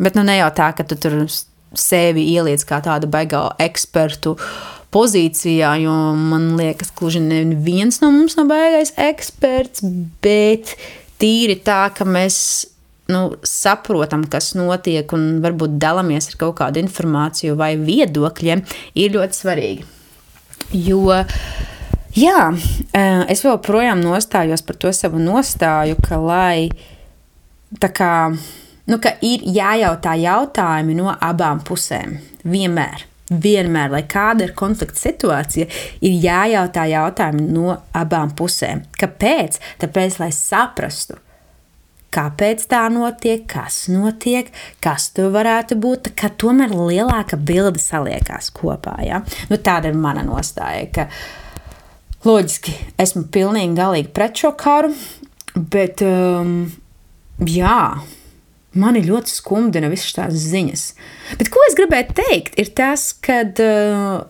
Bet 0.00 0.18
nu 0.18 0.26
ne 0.26 0.36
jau 0.38 0.50
tā, 0.54 0.70
ka 0.76 0.84
tu 0.86 0.98
tur 1.00 1.22
sevi 1.76 2.26
ieliec 2.34 2.62
kā 2.66 2.80
tādu 2.84 3.08
baigā 3.10 3.42
ekspertu 3.62 4.36
pozīcijā, 4.94 5.74
jo 5.84 5.94
man 6.18 6.54
liekas, 6.58 6.90
ka 6.90 7.04
gluži 7.04 7.22
neviens 7.22 8.00
no 8.02 8.10
mums 8.14 8.36
nav 8.38 8.50
baigais 8.50 8.92
eksperts, 8.98 9.84
bet 10.22 10.74
tīri 11.20 11.58
tā, 11.64 11.84
ka 11.94 12.06
mēs 12.08 12.36
nu, 13.10 13.22
saprotam, 13.46 14.24
kas 14.30 14.52
notiek, 14.58 15.10
un 15.16 15.40
varbūt 15.44 15.78
dalāmies 15.82 16.30
ar 16.30 16.38
kaut 16.40 16.58
kādu 16.60 16.82
informāciju 16.82 17.56
vai 17.58 17.74
viedokļiem, 17.80 18.62
ir 18.98 19.16
ļoti 19.16 19.40
svarīgi. 19.40 19.86
Jo, 20.70 21.18
jā, 22.14 22.40
eh, 22.94 23.24
es 23.32 23.42
joprojām 23.42 24.02
nostājos 24.04 24.62
par 24.66 24.78
to 24.78 24.92
savu 24.94 25.18
nostāju, 25.18 25.98
ka 26.06 26.16
lai 26.16 26.70
kā. 27.78 28.38
Nu, 28.90 28.98
ka 28.98 29.12
ir 29.22 29.44
jājautā 29.46 30.16
jautājumi 30.18 30.96
no 30.98 31.14
abām 31.14 31.60
pusēm. 31.62 32.18
Vienmēr 32.42 33.09
vienmēr, 33.30 33.90
lai 33.94 34.02
kāda 34.10 34.46
ir 34.46 34.54
konflikta 34.58 34.98
situācija, 34.98 35.66
ir 36.02 36.20
jājautā 36.24 36.86
jautājumi 36.90 37.48
no 37.54 37.76
abām 37.96 38.34
pusēm. 38.36 38.84
Kāpēc? 38.98 39.60
Tāpēc, 39.82 40.18
lai 40.22 40.30
saprastu, 40.34 41.18
kāpēc 42.14 42.64
tā 42.70 42.84
notiek, 42.92 43.44
kas 43.50 43.84
notiek, 43.92 44.50
kas 44.82 45.10
tur 45.14 45.30
varētu 45.34 45.78
būt, 45.80 46.12
ka 46.18 46.32
tomēr 46.42 46.74
lielāka 46.74 47.38
bilde 47.38 47.82
saliekās 47.82 48.50
kopā. 48.54 48.98
Ja? 49.06 49.22
Nu, 49.50 49.60
tāda 49.62 49.92
ir 49.92 49.98
mana 49.98 50.26
nostāja, 50.26 50.88
ka 50.94 51.08
loģiski 52.26 52.74
esmu 53.00 53.28
pilnīgi 53.32 54.08
pret 54.14 54.42
šo 54.42 54.54
karu, 54.58 54.92
bet 55.54 56.02
um, 56.06 56.64
jā, 57.46 57.82
mani 58.78 59.02
ļoti 59.06 59.32
skumdina 59.32 59.90
visas 59.90 60.14
tās 60.16 60.36
ziņas. 60.50 60.84
Bet 61.40 61.50
ko 61.52 61.62
es 61.68 61.76
gribēju 61.78 62.14
teikt, 62.20 62.58
ir 62.60 62.70
tas, 62.76 63.10
ka 63.24 63.42
uh, 63.48 64.22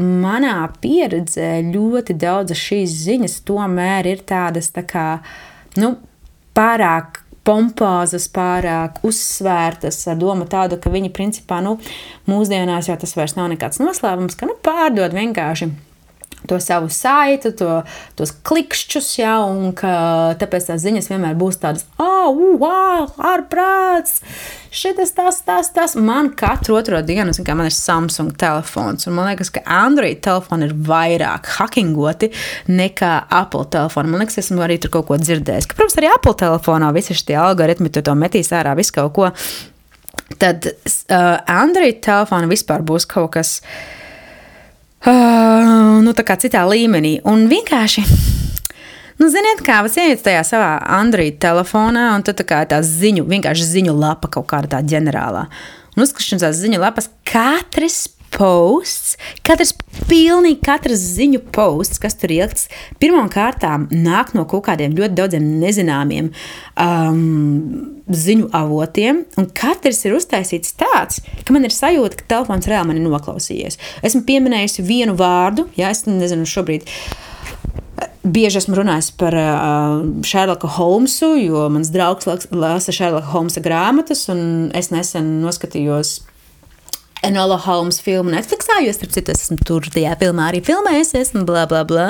manā 0.00 0.56
pieredzē 0.80 1.50
ļoti 1.68 2.16
daudzas 2.20 2.60
šīs 2.60 2.96
ziņas 3.04 3.38
tomēr 3.48 4.08
ir 4.12 4.24
tādas 4.28 4.70
tā 4.74 4.84
kā, 4.88 5.06
nu, 5.80 5.96
pārāk 6.56 7.22
pompāzas, 7.46 8.26
pārāk 8.32 8.98
uzsvērtas, 9.06 10.00
ar 10.10 10.16
domu 10.18 10.48
tādu, 10.50 10.80
ka 10.82 10.90
viņi 10.90 11.12
principā, 11.14 11.60
nu, 11.62 11.76
mūsdienās 12.26 12.90
jau 12.90 12.96
tas 12.98 13.14
vairs 13.16 13.36
nav 13.38 13.52
nekāds 13.52 13.78
noslēpums, 13.82 14.38
ka, 14.38 14.48
nu, 14.50 14.56
pārdod 14.66 15.14
vienkārši 15.14 15.70
to 16.46 16.58
savu 16.62 16.88
saitu, 16.92 17.52
to, 17.56 17.80
tos 18.18 18.32
klikšķus, 18.46 19.08
ja, 19.20 19.36
un 19.44 19.72
ka 19.76 19.90
tāpēc 20.40 20.70
tās 20.70 20.82
ziņas 20.84 21.10
vienmēr 21.12 21.36
būs 21.38 21.60
tādas, 21.62 21.86
ah, 21.98 22.28
oh, 22.30 22.56
wow, 22.60 23.06
ārprāts, 23.32 24.20
šis, 24.74 25.12
tas, 25.16 25.40
tas, 25.46 25.70
tas. 25.74 25.96
Man 25.98 26.32
katru 26.38 26.78
otro 26.78 27.00
dienu, 27.06 27.34
zin, 27.36 27.46
man 27.58 27.70
ir 27.70 27.76
Samsung 27.76 28.34
telefons, 28.40 29.08
un 29.08 29.16
man 29.18 29.30
liekas, 29.30 29.52
ka 29.54 29.64
Android 29.66 30.22
telefoni 30.24 30.70
ir 30.70 30.76
vairāk 30.88 31.50
hackingoti 31.58 32.30
nekā 32.70 33.14
Apple 33.40 33.66
telefoni. 33.72 34.12
Man 34.12 34.24
liekas, 34.24 34.40
esmu 34.44 34.64
arī 34.66 34.78
tur 34.82 34.94
kaut 34.96 35.10
ko 35.10 35.20
dzirdējis. 35.20 35.70
Ka, 35.70 35.78
protams, 35.78 35.98
arī 36.00 36.12
Apple 36.12 36.36
telefonā 36.46 36.92
visi 36.96 37.16
šie 37.16 37.38
algoritmi 37.40 37.92
to 37.96 38.18
metīs 38.18 38.52
ārā, 38.54 38.76
visu 38.78 38.98
kaut 39.00 39.14
ko. 39.16 39.30
Tad 40.40 40.66
uh, 40.66 41.36
Android 41.50 42.00
telefona 42.04 42.48
vispār 42.50 42.82
būs 42.86 43.06
kaut 43.08 43.36
kas. 43.36 43.60
Uh, 43.60 43.95
uh, 45.04 46.00
nu, 46.02 46.14
citā 46.40 46.64
līmenī. 46.68 47.18
Un 47.28 47.46
vienkārši. 47.50 48.06
Nu, 49.16 49.30
ziniet, 49.32 49.62
kā 49.64 49.80
jūs 49.84 49.96
ienākat 49.96 50.26
tajā 50.26 50.42
savā 50.44 50.72
Android 50.98 51.38
telefonā, 51.40 52.10
un 52.16 52.24
tad 52.26 52.36
tā 52.40 52.44
kā 52.48 52.60
tā 52.68 52.82
ziņu, 52.84 53.24
vienkārši 53.28 53.68
ziņu 53.70 53.96
lapa 53.96 54.28
kaut 54.32 54.48
kāda 54.50 54.76
tā 54.76 54.82
ģenerālā. 54.84 55.46
Un 55.96 56.04
tās 56.44 56.58
ziņu 56.60 56.82
lapas 56.82 57.08
katrs 57.24 58.02
posts, 58.36 59.16
katrs, 59.46 59.72
pilnīgi 60.10 60.60
katrs 60.64 61.02
ziņu 61.16 61.40
posts, 61.54 62.00
kas 62.02 62.18
tur 62.20 62.34
ielikts, 62.34 62.68
pirmām 63.00 63.30
kārtām 63.32 63.88
nāk 63.92 64.34
no 64.36 64.44
kaut 64.48 64.66
kādiem 64.68 64.96
ļoti 64.96 65.16
daudziem 65.16 65.46
nezināmiem 65.62 66.30
um, 66.82 67.20
ziņu 68.06 68.50
avotiem, 68.56 69.24
un 69.40 69.48
katrs 69.56 70.04
ir 70.06 70.16
uztaisīts 70.18 70.76
tāds, 70.78 71.22
ka 71.44 71.56
man 71.56 71.66
ir 71.66 71.74
sajūta, 71.74 72.20
ka 72.20 72.28
telefons 72.36 72.68
reāli 72.70 72.92
mani 72.92 73.06
noklausījies. 73.06 73.80
Esmu 74.06 74.26
pieminējusi 74.28 74.84
vienu 74.86 75.16
vārdu, 75.18 75.70
ja 75.78 75.90
es 75.94 76.04
nezinu 76.08 76.46
šobrīd. 76.48 76.86
Bieži 78.26 78.58
esmu 78.58 78.74
runājis 78.76 79.12
par 79.16 79.34
uh, 79.38 80.00
Šerloku 80.26 80.68
Holmsu, 80.76 81.36
jo 81.38 81.68
mans 81.72 81.92
draugs 81.94 82.26
lasa 82.50 82.92
Šerloka 82.92 83.30
Holmsa 83.30 83.62
grāmatas, 83.64 84.26
un 84.32 84.72
es 84.76 84.90
nesen 84.92 85.38
noskatījos 85.44 86.18
Enola 87.26 87.56
Holmes 87.58 87.98
filmu 88.02 88.30
Netflixā, 88.30 88.78
jo, 88.84 88.92
starp 88.94 89.12
citu, 89.14 89.34
esmu 89.34 89.56
tur 89.66 89.86
tajā 89.92 90.14
filmā 90.20 90.48
arī 90.50 90.60
filmējusies, 90.66 91.32
un 91.36 91.46
bla, 91.48 91.64
bla, 91.70 91.82
bla. 91.88 92.06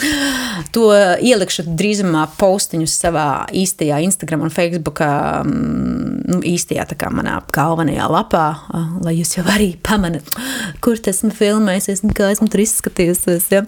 to 0.74 0.86
ielikšu 0.94 1.66
drīzumā 1.78 2.26
postiņus 2.38 2.94
savā 3.02 3.26
īstajā 3.56 4.00
Instagram 4.06 4.46
un 4.46 4.54
Facebook, 4.54 5.02
mm, 5.02 6.22
nu, 6.30 6.40
īstajā 6.46 6.86
tā 6.92 6.98
kā 7.00 7.10
manā 7.14 7.40
galvenajā 7.54 8.06
lapā, 8.12 8.46
lai 9.04 9.16
jūs 9.18 9.36
jau 9.38 9.46
arī 9.50 9.72
pamanat, 9.86 10.30
kur 10.84 11.00
tas 11.00 11.18
esmu 11.18 11.34
filmējusies 11.36 12.04
un 12.06 12.14
kā 12.16 12.30
esmu 12.34 12.50
tur 12.52 12.62
izskatījusies. 12.64 13.50
Ja? 13.54 13.64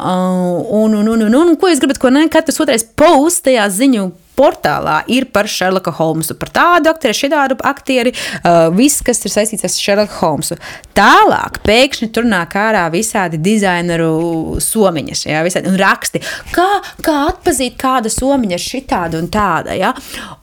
Un, 0.00 0.96
un, 0.96 1.08
un, 1.08 1.28
un, 1.28 1.40
un, 1.44 1.56
ko 1.60 1.72
jūs 1.72 1.82
gribat, 1.82 2.00
ko 2.00 2.12
ne? 2.14 2.26
Katrs 2.32 2.62
otrais 2.64 2.86
posts 2.96 3.44
tajā 3.44 3.68
ziņu 3.72 4.08
portālā 4.36 5.00
ir 5.12 5.28
par 5.32 5.48
Šerloku 5.50 5.92
Holmsu, 5.94 6.36
par 6.38 6.50
tādu 6.54 6.90
aktieru, 6.92 7.16
šitādu 7.18 7.58
aktieri, 7.66 8.12
uh, 8.14 8.68
viss, 8.74 9.02
kas 9.04 9.22
ir 9.24 9.34
saistīts 9.34 9.66
ar 9.66 9.72
Šerloku 9.74 10.18
Holmsu. 10.20 10.58
Tālāk 10.96 11.60
pēkšņi 11.66 12.10
tur 12.14 12.28
nāk 12.28 12.56
ārā 12.58 12.84
visādi 12.92 13.40
dizaineru 13.42 14.60
somiņas, 14.62 15.24
ja, 15.28 15.42
visādi, 15.46 15.70
un 15.70 15.78
raksti, 15.80 16.22
kā, 16.54 16.68
kā 17.04 17.16
atpazīt 17.30 17.78
kāda 17.80 18.12
somiņa 18.12 18.58
ir 18.58 18.64
šitāda 18.64 19.20
un 19.20 19.30
tāda. 19.32 19.76
Ja. 19.78 19.94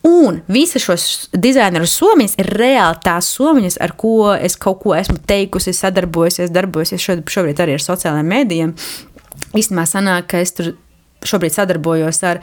Un 0.08 0.42
visas 0.52 0.86
šos 0.86 1.08
dizaineru 1.36 1.88
somiņas 1.90 2.38
ir 2.42 2.52
reāli 2.62 3.02
tās 3.06 3.32
somiņas, 3.36 3.80
ar 3.84 3.96
ko 4.00 4.34
es 4.36 4.58
kaut 4.60 4.82
ko 4.84 4.96
esmu 4.98 5.20
teikusi, 5.28 5.76
sadarbojusies, 5.78 6.54
darbojusies 6.54 7.10
šobrīd 7.32 7.64
arī 7.64 7.78
ar 7.78 7.84
sociālajiem 7.84 8.32
mēdījiem. 8.36 8.76
Īstenībā 9.58 9.86
sanāk, 9.90 10.30
ka 10.32 10.42
es 10.44 10.56
tur 10.56 10.74
šobrīd 11.28 11.54
sadarbojos 11.56 12.22
ar 12.28 12.42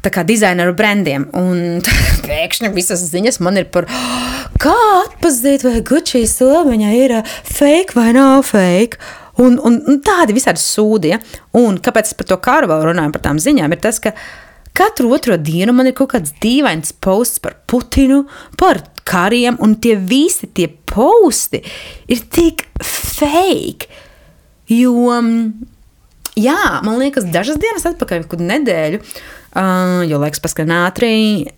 uh, 0.00 0.10
kā 0.14 0.24
dizaineru 0.28 0.74
brandiem. 0.78 1.28
Un 1.38 1.80
pēkšņi 2.28 2.72
visas 2.76 3.04
ziņas 3.10 3.40
man 3.44 3.60
ir 3.60 3.70
par, 3.74 3.88
kā 4.62 4.76
atpazīt, 5.04 5.66
vai 5.66 5.80
Gucci 5.86 6.24
somiņa 6.30 6.92
ir 6.98 7.16
uh, 7.20 7.38
fake 7.48 7.98
vai 7.98 8.12
nav 8.16 8.44
fake. 8.48 9.00
Un, 9.38 9.54
un, 9.62 9.78
un 9.86 10.00
tādi 10.02 10.34
visādi 10.34 10.58
sūdi. 10.58 11.14
Ja? 11.14 11.22
Un 11.58 11.78
kāpēc 11.82 12.10
par 12.18 12.26
to 12.26 12.38
kāru 12.42 12.70
vēl 12.70 12.88
runājam, 12.90 13.14
par 13.14 13.26
tām 13.28 13.38
ziņām, 13.42 13.74
ir 13.74 13.82
tas, 13.84 14.00
ka 14.02 14.14
katru 14.78 15.12
otro 15.14 15.36
dienu 15.38 15.74
man 15.74 15.90
ir 15.90 15.96
kaut 15.98 16.12
kāds 16.14 16.34
dīvains 16.42 16.94
posts 17.02 17.42
par 17.42 17.56
Putinu, 17.70 18.24
par 18.58 18.82
kariem, 19.08 19.56
un 19.64 19.76
tie 19.80 19.96
visi 19.96 20.50
tie 20.54 20.68
posti 20.68 21.62
ir 22.10 22.22
tik 22.34 22.66
fake. 22.84 23.88
Jo, 24.68 25.16
jā, 26.36 26.60
man 26.84 26.98
liekas, 27.00 27.26
dažas 27.32 27.58
dienas 27.60 27.86
atpakaļ, 27.88 28.26
kad 28.28 28.42
nedēļu, 28.44 29.00
jo 29.54 30.20
laiks 30.20 30.42
paskan 30.44 30.72
ātri. 30.74 31.48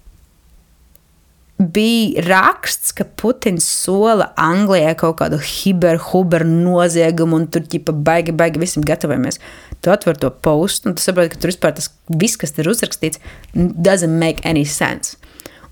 Bija 1.60 2.22
raksts, 2.24 2.94
ka 2.96 3.04
Putins 3.04 3.66
sola 3.68 4.30
Anglijai 4.40 4.94
kaut 4.96 5.18
kādu 5.18 5.36
hiberhuber 5.44 6.46
noziegumu, 6.48 7.36
un 7.36 7.48
tur 7.52 7.66
ģipa 7.68 7.92
baigi, 7.92 8.32
baigi 8.32 8.62
visam 8.62 8.86
gatavojamies. 8.86 9.36
Tu 9.84 9.92
atver 9.92 10.16
to 10.16 10.30
postu, 10.32 10.88
un 10.88 10.96
tu 10.96 11.04
saproti, 11.04 11.34
ka 11.34 11.42
tur 11.42 11.52
vispār 11.52 11.74
tas 11.76 11.90
viss, 12.08 12.40
kas 12.40 12.56
tur 12.56 12.70
uzrakstīts, 12.72 13.20
doesn't 13.52 14.16
make 14.16 14.40
any 14.48 14.64
sense. 14.64 15.18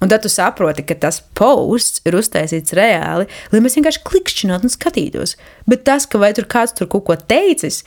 Un 0.02 0.12
tad 0.12 0.22
tu 0.22 0.30
saproti, 0.30 0.84
ka 0.86 0.94
tas 0.94 1.22
posts 1.40 2.04
ir 2.06 2.18
uztaisīts 2.20 2.76
reāli, 2.76 3.24
lai 3.50 3.62
mēs 3.64 3.78
vienkārši 3.78 4.04
klikšķinātu 4.06 4.68
un 4.68 4.74
skatītos. 4.74 5.34
Bet 5.66 5.88
tas, 5.88 6.04
ka 6.04 6.20
vai 6.20 6.34
tur 6.36 6.46
kāds 6.50 6.76
tur 6.76 6.90
kaut 6.92 7.08
ko 7.08 7.16
teicis, 7.16 7.80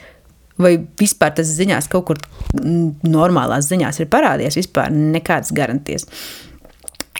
vai 0.59 0.75
vispār 0.99 1.35
tas 1.37 1.51
ziņās 1.57 1.89
kaut 1.91 2.07
kur 2.09 2.21
normālās 3.07 3.69
ziņās 3.71 4.01
ir 4.03 4.11
parādījies, 4.11 4.59
vispār 4.63 4.91
nekādas 4.91 5.53
garantijas. 5.55 6.07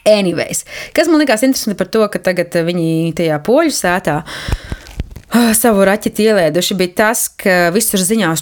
Anyways, 0.08 0.66
kas 0.98 1.10
man 1.12 1.22
likās 1.22 1.44
interesanti 1.46 1.78
par 1.78 1.90
to, 1.94 2.02
ka 2.10 2.22
tagad 2.32 2.56
viņi 2.66 3.14
tajā 3.18 3.38
poļu 3.46 3.74
sētā 3.76 4.16
ah, 4.26 5.52
savu 5.54 5.86
raķeti 5.86 6.26
ielēduši, 6.26 6.78
bija 6.80 6.96
tas, 7.04 7.28
ka 7.30 7.70
visur 7.76 8.02
ziņās 8.02 8.42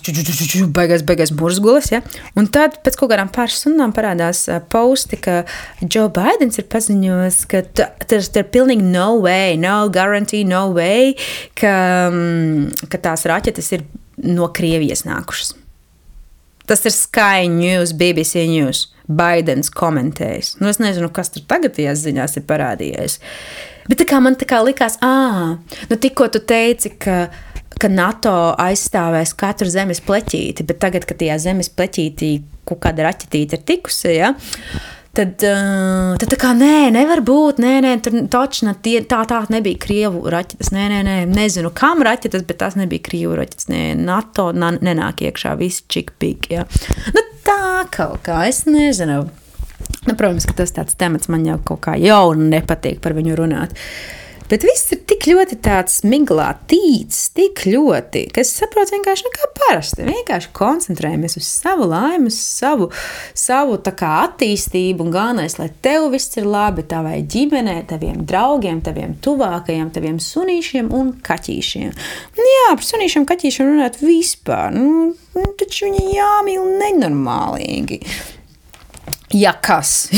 beigās, 0.75 1.03
beigās 1.03 1.33
burzgulis. 1.35 1.91
Ja? 1.91 1.99
Un 2.39 2.47
tad 2.47 2.79
pēc 2.85 2.95
kaut 3.01 3.11
kādām 3.11 3.31
pāris 3.35 3.59
stundām 3.59 3.91
parādās 3.95 4.45
ah, 4.47 4.63
posti, 4.63 5.19
ka 5.19 5.41
Joe 5.83 6.07
Bidenis 6.15 6.61
ir 6.61 6.69
paziņojis, 6.71 7.41
ka 7.51 7.65
tas 7.75 8.31
ir 8.31 8.51
pilnīgi 8.55 8.87
no 8.87 9.11
way, 9.25 9.59
no 9.59 9.81
guarantee, 9.91 10.45
no 10.47 10.69
way, 10.77 11.17
ka, 11.59 11.73
mm, 12.07 12.87
ka 12.87 13.03
tās 13.09 13.27
raķetes 13.27 13.73
ir 13.75 13.83
no 14.23 14.49
Krievijas 14.55 15.05
nākušas. 15.07 15.55
Tas 16.69 16.85
ir 16.85 16.93
Sky 16.93 17.49
News, 17.49 17.95
BBC 17.97 18.45
News. 18.49 18.87
Baidens 19.09 19.71
komentējis. 19.73 20.59
Nu, 20.61 20.69
es 20.69 20.77
nezinu, 20.77 21.07
kas 21.09 21.31
tur 21.33 21.41
tagad 21.49 21.73
tajās 21.73 22.03
ziņās 22.03 22.37
ir 22.37 22.43
parādījies. 22.49 23.15
Bet 23.89 24.03
tā 24.03 24.05
kā 24.05 24.19
man 24.21 24.37
tā 24.37 24.45
kā 24.49 24.59
likās, 24.61 24.99
ah, 25.01 25.55
nu 25.89 25.97
tikko 25.97 26.27
tu 26.29 26.43
teici, 26.45 26.91
ka, 27.01 27.23
ka 27.81 27.89
NATO 27.89 28.35
aizstāvēs 28.61 29.33
katru 29.39 29.65
zemes 29.73 30.03
pleķīti, 30.05 30.67
bet 30.69 30.77
tagad, 30.83 31.09
kad 31.09 31.17
tajā 31.17 31.39
zemes 31.41 31.71
pleķītī 31.73 32.35
kaut 32.69 32.83
kāda 32.85 33.07
raķetīte 33.07 33.57
ir 33.57 33.65
tikusi, 33.65 34.11
ja, 34.19 34.35
Tad, 35.19 35.41
uh, 35.43 36.13
tad 36.15 36.29
tā 36.31 36.37
kā 36.39 36.53
nē, 36.55 36.93
nevar 36.95 37.19
būt. 37.27 37.57
Nē, 37.59 37.73
nē, 37.83 37.89
tur 38.05 38.13
taču 38.31 38.71
tie, 38.79 39.01
tā, 39.03 39.25
tā 39.27 39.41
nebija 39.51 39.75
krievu 39.83 40.21
raķetes. 40.31 40.69
Nē, 40.71 40.85
nē, 40.93 40.99
nē, 41.03 41.15
nezinu, 41.33 41.73
kam 41.75 42.05
raķetes, 42.07 42.45
bet 42.47 42.61
tās 42.61 42.77
nebija 42.79 43.03
krievu 43.03 43.35
raķetes. 43.35 43.67
Nē, 43.67 43.81
NATO 43.99 44.49
na, 44.55 44.71
nenāk 44.79 45.25
iekšā, 45.27 45.57
viss 45.59 45.83
čik 45.91 46.13
pīgi. 46.23 46.53
Ja. 46.55 46.63
Nu, 47.11 47.25
tā 47.43 47.83
kaut 47.91 48.23
kā, 48.23 48.45
es 48.47 48.63
nezinu. 48.69 49.25
Nu, 50.07 50.15
protams, 50.15 50.47
ka 50.47 50.55
tas 50.61 50.71
tāds 50.71 50.95
temats 50.99 51.27
man 51.27 51.43
jau 51.43 51.59
kaut 51.67 51.83
kā 51.89 51.97
jau 51.99 52.31
nepatīk 52.39 53.03
par 53.03 53.17
viņu 53.17 53.35
runāt. 53.41 53.75
Bet 54.49 54.63
viss 54.65 54.89
ir 54.95 55.03
tik 55.05 55.27
ļoti 55.29 55.59
tāds 55.61 55.99
miglā, 56.09 56.47
tīts, 56.69 57.27
tik 57.37 57.61
ļoti, 57.69 58.23
ka 58.33 58.41
es 58.41 58.53
saprotu 58.57 58.95
vienkārši 58.95 59.27
nu, 59.27 59.31
kā 59.35 59.49
parasti. 59.59 60.07
Vienkārši 60.07 60.49
koncentrējamies 60.57 61.37
uz 61.37 61.45
savu 61.45 61.85
laimi, 61.91 62.31
uz 62.31 62.39
savu, 62.41 62.87
savu 63.37 63.77
kā, 63.85 64.09
attīstību 64.25 65.05
un 65.05 65.13
galvenais, 65.13 65.59
lai 65.61 65.69
tev 65.85 66.07
viss 66.15 66.33
ir 66.41 66.49
labi, 66.49 66.87
tavai 66.89 67.19
ģimenei, 67.29 67.83
taviem 67.91 68.23
draugiem, 68.25 68.81
taviem 68.85 69.13
tuvākajiem, 69.21 69.93
taviem 69.93 70.17
sunīšiem 70.23 70.89
un 70.97 71.13
kaķīšiem. 71.29 71.93
Jā, 72.41 72.65
par 72.73 72.89
sunīšiem, 72.89 73.29
kaķīšiem 73.29 73.73
runāt 73.75 74.01
vispār. 74.01 74.73
Nu, 74.73 75.13
nu, 75.13 75.47
taču 75.61 75.91
viņi 75.91 76.17
jāmīl 76.17 76.65
nenormālīgi. 76.81 78.01
Ja 79.33 79.51
kas. 79.53 80.09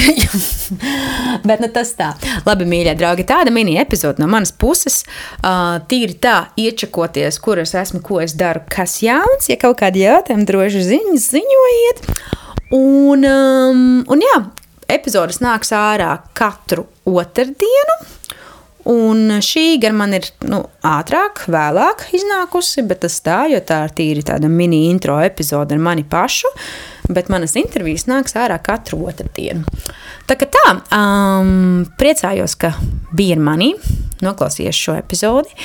Bet 1.47 1.59
nu, 1.59 1.67
tas 1.73 1.89
tā. 1.97 2.13
Labi, 2.45 2.63
mīļie 2.69 2.93
draugi, 2.95 3.25
tāda 3.27 3.51
mini 3.51 3.75
epizode 3.81 4.23
no 4.23 4.29
manas 4.31 4.53
puses. 4.55 5.01
Uh, 5.43 5.81
tīri 5.91 6.15
tā, 6.23 6.37
iečakoties, 6.55 7.41
kur 7.43 7.59
es 7.59 7.75
esmu, 7.75 7.99
ko 8.05 8.21
es 8.23 8.37
daru, 8.39 8.63
kas 8.71 9.01
jauns. 9.03 9.49
Ja 9.51 9.57
kaut 9.59 9.81
kādi 9.81 10.05
jautājumi, 10.05 10.47
droši 10.47 10.85
ziņas, 10.87 11.27
ziņojiet. 11.35 12.07
Un, 12.77 13.27
um, 13.27 13.83
un 14.07 14.23
jā, 14.23 14.37
epizodes 14.95 15.41
nāks 15.43 15.73
ārā 15.75 16.13
katru 16.37 16.87
otrdienu. 17.03 17.99
Un 18.91 19.27
šī 19.43 19.75
gan 19.81 19.93
man 19.99 20.15
ir 20.17 20.25
nu, 20.47 20.63
ātrāk, 20.87 21.43
vēlāk 21.51 22.07
iznākusi, 22.17 22.87
bet 22.87 23.03
tas 23.03 23.19
tā, 23.21 23.43
jo 23.51 23.59
tā 23.59 23.83
ir 23.85 23.93
tīri 23.99 24.23
tāda 24.25 24.49
mini 24.49 24.87
intro 24.89 25.19
epizode 25.21 25.75
ar 25.75 25.83
mani 25.83 26.07
pašu. 26.07 26.49
Bet 27.09 27.31
manas 27.33 27.55
intervijas 27.59 28.05
nāks 28.09 28.35
ārā 28.37 28.59
katru 28.63 29.01
otrdienu. 29.09 29.65
Tā 30.29 30.37
kā 30.39 30.47
tā, 30.51 30.65
um, 30.95 31.81
priecājos, 31.99 32.55
ka 32.59 32.75
bija 33.15 33.37
ar 33.37 33.43
mani, 33.43 33.71
noklausījies 34.23 34.77
šo 34.77 34.95
epizodi. 34.99 35.55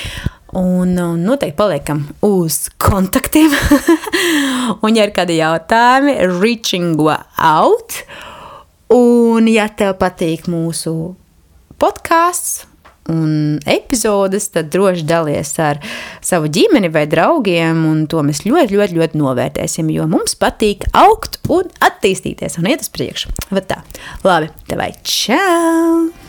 Un, 0.56 0.94
un 0.96 1.20
noteikti 1.26 1.58
paliekam 1.58 2.04
uz 2.24 2.70
kontaktiem. 2.80 3.52
un, 4.84 4.96
ja 4.96 5.04
ir 5.04 5.12
kādi 5.16 5.36
jautājumi, 5.40 6.16
reaching 6.38 6.96
out. 7.36 7.98
Un, 8.94 9.50
ja 9.50 9.66
tev 9.68 9.98
patīk 10.00 10.46
mūsu 10.48 10.94
podkāsts, 11.82 12.64
un 13.12 13.58
epizodes, 13.66 14.50
tad 14.54 14.70
droši 14.74 15.06
dalies 15.06 15.54
ar 15.62 15.80
savu 16.24 16.50
ģimeni 16.52 16.90
vai 16.92 17.06
draugiem, 17.10 17.82
to 18.10 18.22
mēs 18.26 18.44
ļoti, 18.46 18.76
ļoti, 18.76 19.00
ļoti 19.00 19.22
novērtēsim, 19.22 19.90
jo 19.94 20.08
mums 20.10 20.38
patīk 20.38 20.88
augt 20.96 21.40
un 21.48 21.70
attīstīties 21.86 22.60
un 22.60 22.70
iet 22.72 22.86
uz 22.86 22.92
priekšu. 22.92 23.34
Labi, 24.26 24.52
tev 24.66 24.82
vai 24.82 24.92
čau! 25.06 26.25